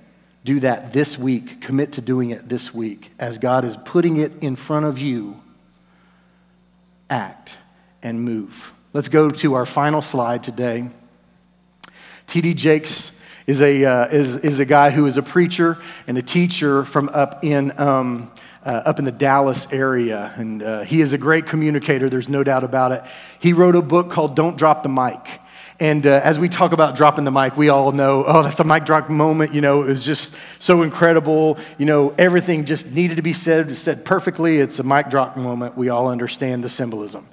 do 0.44 0.60
that 0.62 0.94
this 0.94 1.18
week. 1.18 1.62
Commit 1.62 1.94
to 1.94 2.02
doing 2.02 2.30
it 2.30 2.48
this 2.48 2.74
week. 2.74 3.12
As 3.20 3.38
God 3.38 3.66
is 3.66 3.78
putting 3.78 4.18
it 4.18 4.32
in 4.42 4.56
front 4.56 4.86
of 4.86 5.00
you, 5.00 5.42
act 7.10 7.58
and 8.02 8.22
move. 8.22 8.72
Let's 8.94 9.10
go 9.10 9.30
to 9.30 9.54
our 9.56 9.66
final 9.66 10.02
slide 10.02 10.44
today. 10.44 10.90
T.D. 12.28 12.54
Jakes 12.54 13.20
is 13.48 13.62
a, 13.62 13.84
uh, 13.84 14.08
is, 14.08 14.38
is 14.38 14.60
a 14.60 14.66
guy 14.66 14.92
who 14.92 15.08
is 15.08 15.18
a 15.18 15.24
preacher 15.24 15.78
and 16.08 16.18
a 16.18 16.22
teacher 16.22 16.86
from 16.86 17.10
up 17.10 17.44
in, 17.44 17.78
um, 17.80 18.32
uh, 18.64 18.84
up 18.86 19.00
in 19.00 19.06
the 19.06 19.12
Dallas 19.12 19.68
area. 19.72 20.32
And 20.36 20.62
uh, 20.62 20.82
he 20.82 21.02
is 21.02 21.14
a 21.14 21.18
great 21.18 21.48
communicator, 21.48 22.10
there's 22.10 22.30
no 22.30 22.44
doubt 22.44 22.64
about 22.64 22.92
it. 22.92 23.04
He 23.40 23.54
wrote 23.54 23.76
a 23.76 23.82
book 23.82 24.12
called 24.12 24.36
Don't 24.36 24.58
Drop 24.58 24.84
the 24.84 24.90
Mic. 24.90 25.42
And 25.80 26.06
uh, 26.06 26.20
as 26.24 26.38
we 26.38 26.50
talk 26.50 26.74
about 26.74 26.96
dropping 26.96 27.24
the 27.24 27.32
mic, 27.32 27.56
we 27.56 27.70
all 27.70 27.94
know, 27.94 28.26
oh, 28.28 28.44
that's 28.44 28.60
a 28.60 28.66
mic 28.66 28.86
drop 28.86 29.10
moment. 29.10 29.54
You 29.54 29.62
know, 29.62 29.84
it 29.84 29.88
was 29.88 30.04
just 30.04 30.34
so 30.60 30.84
incredible. 30.84 31.58
You 31.78 31.86
know, 31.86 32.14
everything 32.18 32.66
just 32.66 32.92
needed 32.92 33.16
to 33.16 33.22
be 33.22 33.32
said, 33.32 33.76
said 33.78 34.04
perfectly. 34.04 34.58
It's 34.58 34.80
a 34.80 34.84
mic 34.84 35.10
drop 35.10 35.38
moment. 35.38 35.78
We 35.78 35.88
all 35.88 36.10
understand 36.10 36.66
the 36.66 36.70
symbolism. 36.70 37.30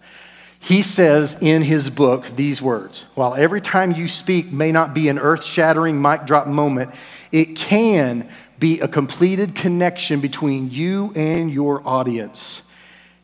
He 0.61 0.83
says 0.83 1.37
in 1.41 1.63
his 1.63 1.91
book 1.91 2.27
these 2.35 2.63
words 2.63 3.05
While 3.15 3.35
every 3.35 3.61
time 3.61 3.93
you 3.93 4.09
speak 4.09 4.53
may 4.53 4.73
not 4.73 4.95
be 4.95 5.09
an 5.09 5.19
earth 5.19 5.45
shattering 5.45 6.01
mic 6.01 6.25
drop 6.25 6.47
moment, 6.47 6.95
it 7.33 7.57
can 7.57 8.29
be 8.59 8.81
a 8.81 8.89
completed 8.89 9.55
connection 9.55 10.21
between 10.21 10.71
you 10.71 11.13
and 11.15 11.53
your 11.53 11.87
audience. 11.87 12.63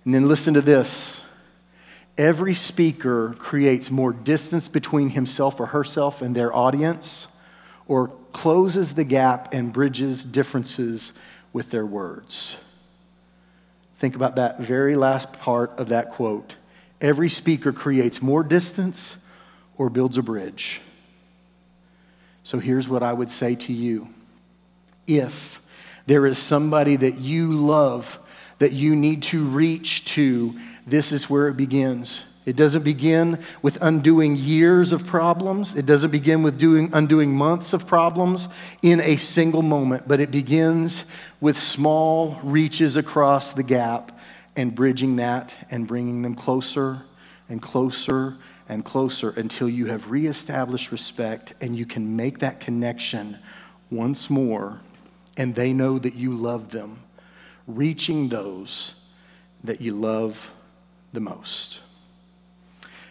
And 0.05 0.15
then 0.15 0.29
listen 0.29 0.55
to 0.55 0.61
this 0.61 1.25
every 2.19 2.55
speaker 2.55 3.35
creates 3.39 3.91
more 3.91 4.13
distance 4.13 4.69
between 4.69 5.11
himself 5.11 5.59
or 5.61 5.67
herself 5.67 6.23
and 6.23 6.35
their 6.35 6.55
audience, 6.55 7.29
or 7.87 8.09
closes 8.33 8.95
the 8.95 9.05
gap 9.05 9.53
and 9.53 9.73
bridges 9.73 10.25
differences 10.25 11.13
with 11.53 11.71
their 11.71 11.87
words. 11.87 12.57
Think 13.97 14.15
about 14.17 14.37
that 14.37 14.61
very 14.61 14.97
last 14.97 15.33
part 15.35 15.79
of 15.79 15.89
that 15.91 16.13
quote 16.13 16.57
every 17.01 17.29
speaker 17.29 17.73
creates 17.73 18.23
more 18.23 18.45
distance 18.45 19.17
or 19.77 19.91
builds 19.91 20.17
a 20.17 20.23
bridge. 20.23 20.81
So 22.45 22.59
here's 22.61 22.89
what 22.89 23.03
I 23.03 23.13
would 23.13 23.31
say 23.31 23.55
to 23.57 23.73
you 23.73 24.09
if 25.07 25.61
there 26.07 26.27
is 26.27 26.39
somebody 26.39 26.97
that 26.97 27.19
you 27.19 27.53
love 27.53 28.19
that 28.59 28.73
you 28.73 28.95
need 28.95 29.23
to 29.25 29.45
reach 29.45 30.05
to, 30.05 30.57
this 30.87 31.13
is 31.13 31.31
where 31.31 31.49
it 31.49 31.57
begins. 31.57 32.25
It 32.45 32.57
doesn't 32.57 32.83
begin 32.83 33.39
with 33.63 33.79
undoing 33.81 34.35
years 34.35 34.93
of 34.93 35.07
problems. 35.07 35.77
It 35.77 35.87
doesn't 35.87 36.11
begin 36.11 36.43
with 36.43 36.59
doing, 36.59 36.91
undoing 36.93 37.33
months 37.33 37.73
of 37.73 37.87
problems 37.87 38.49
in 38.83 39.01
a 39.01 39.17
single 39.17 39.63
moment, 39.63 40.09
but 40.09 40.21
it 40.21 40.33
begins 40.33 41.05
with 41.41 41.57
small 41.57 42.41
reaches 42.43 42.97
across 42.97 43.53
the 43.53 43.63
gap 43.63 44.19
and 44.57 44.75
bridging 44.75 45.17
that 45.17 45.55
and 45.71 45.87
bringing 45.87 46.23
them 46.23 46.35
closer 46.35 47.03
and 47.49 47.63
closer 47.63 48.37
and 48.69 48.85
closer 48.85 49.31
until 49.31 49.69
you 49.69 49.87
have 49.87 50.11
reestablished 50.11 50.91
respect 50.91 51.55
and 51.61 51.77
you 51.77 51.87
can 51.87 52.17
make 52.17 52.41
that 52.41 52.59
connection 52.59 53.39
once 53.91 54.29
more 54.29 54.81
and 55.37 55.55
they 55.55 55.73
know 55.73 55.99
that 55.99 56.15
you 56.15 56.33
love 56.33 56.71
them, 56.71 56.99
reaching 57.69 58.29
those 58.29 58.95
that 59.63 59.81
you 59.81 59.95
love 59.95 60.51
the 61.13 61.21
most. 61.21 61.81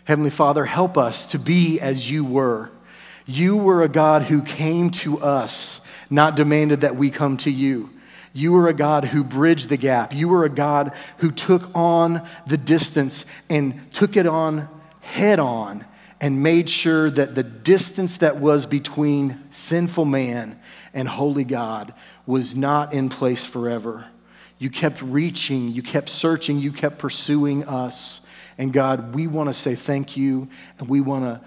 Heavenly 0.05 0.29
Father, 0.29 0.65
help 0.65 0.97
us 0.97 1.25
to 1.27 1.39
be 1.39 1.79
as 1.79 2.09
you 2.09 2.25
were. 2.25 2.69
You 3.25 3.57
were 3.57 3.83
a 3.83 3.89
God 3.89 4.23
who 4.23 4.41
came 4.41 4.89
to 4.91 5.21
us, 5.21 5.81
not 6.09 6.35
demanded 6.35 6.81
that 6.81 6.95
we 6.95 7.11
come 7.11 7.37
to 7.37 7.51
you. 7.51 7.89
You 8.33 8.53
were 8.53 8.67
a 8.67 8.73
God 8.73 9.05
who 9.05 9.23
bridged 9.23 9.69
the 9.69 9.77
gap. 9.77 10.13
You 10.13 10.29
were 10.29 10.45
a 10.45 10.49
God 10.49 10.93
who 11.17 11.31
took 11.31 11.69
on 11.75 12.27
the 12.47 12.57
distance 12.57 13.25
and 13.49 13.91
took 13.93 14.15
it 14.15 14.25
on 14.25 14.69
head 15.01 15.39
on 15.39 15.85
and 16.19 16.43
made 16.43 16.69
sure 16.69 17.09
that 17.09 17.35
the 17.35 17.43
distance 17.43 18.17
that 18.17 18.37
was 18.37 18.65
between 18.65 19.43
sinful 19.51 20.05
man 20.05 20.59
and 20.93 21.07
holy 21.07 21.43
God 21.43 21.93
was 22.25 22.55
not 22.55 22.93
in 22.93 23.09
place 23.09 23.43
forever. 23.43 24.05
You 24.61 24.69
kept 24.69 25.01
reaching, 25.01 25.69
you 25.69 25.81
kept 25.81 26.07
searching, 26.07 26.59
you 26.59 26.71
kept 26.71 26.99
pursuing 26.99 27.67
us, 27.67 28.21
And 28.59 28.71
God, 28.71 29.15
we 29.15 29.25
want 29.25 29.49
to 29.49 29.53
say 29.53 29.73
thank 29.73 30.15
you 30.15 30.47
and 30.77 30.87
we 30.87 31.01
want 31.01 31.23
to 31.23 31.41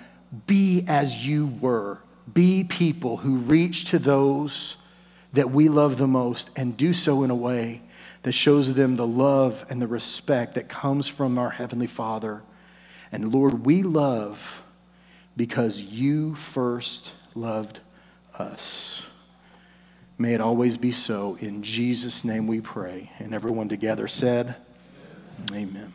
be 0.48 0.84
as 0.88 1.24
you 1.24 1.46
were. 1.60 2.00
Be 2.32 2.64
people 2.64 3.18
who 3.18 3.36
reach 3.36 3.84
to 3.90 4.00
those 4.00 4.74
that 5.32 5.52
we 5.52 5.68
love 5.68 5.96
the 5.96 6.08
most 6.08 6.50
and 6.56 6.76
do 6.76 6.92
so 6.92 7.22
in 7.22 7.30
a 7.30 7.36
way 7.36 7.82
that 8.24 8.32
shows 8.32 8.74
them 8.74 8.96
the 8.96 9.06
love 9.06 9.64
and 9.68 9.80
the 9.80 9.86
respect 9.86 10.56
that 10.56 10.68
comes 10.68 11.06
from 11.06 11.38
our 11.38 11.50
Heavenly 11.50 11.86
Father. 11.86 12.42
And 13.12 13.32
Lord, 13.32 13.64
we 13.64 13.84
love 13.84 14.64
because 15.36 15.80
you 15.80 16.34
first 16.34 17.12
loved 17.36 17.78
us. 18.36 19.06
May 20.16 20.34
it 20.34 20.40
always 20.40 20.76
be 20.76 20.92
so. 20.92 21.36
In 21.40 21.62
Jesus' 21.62 22.24
name 22.24 22.46
we 22.46 22.60
pray. 22.60 23.10
And 23.18 23.34
everyone 23.34 23.68
together 23.68 24.06
said, 24.06 24.56
Amen. 25.50 25.92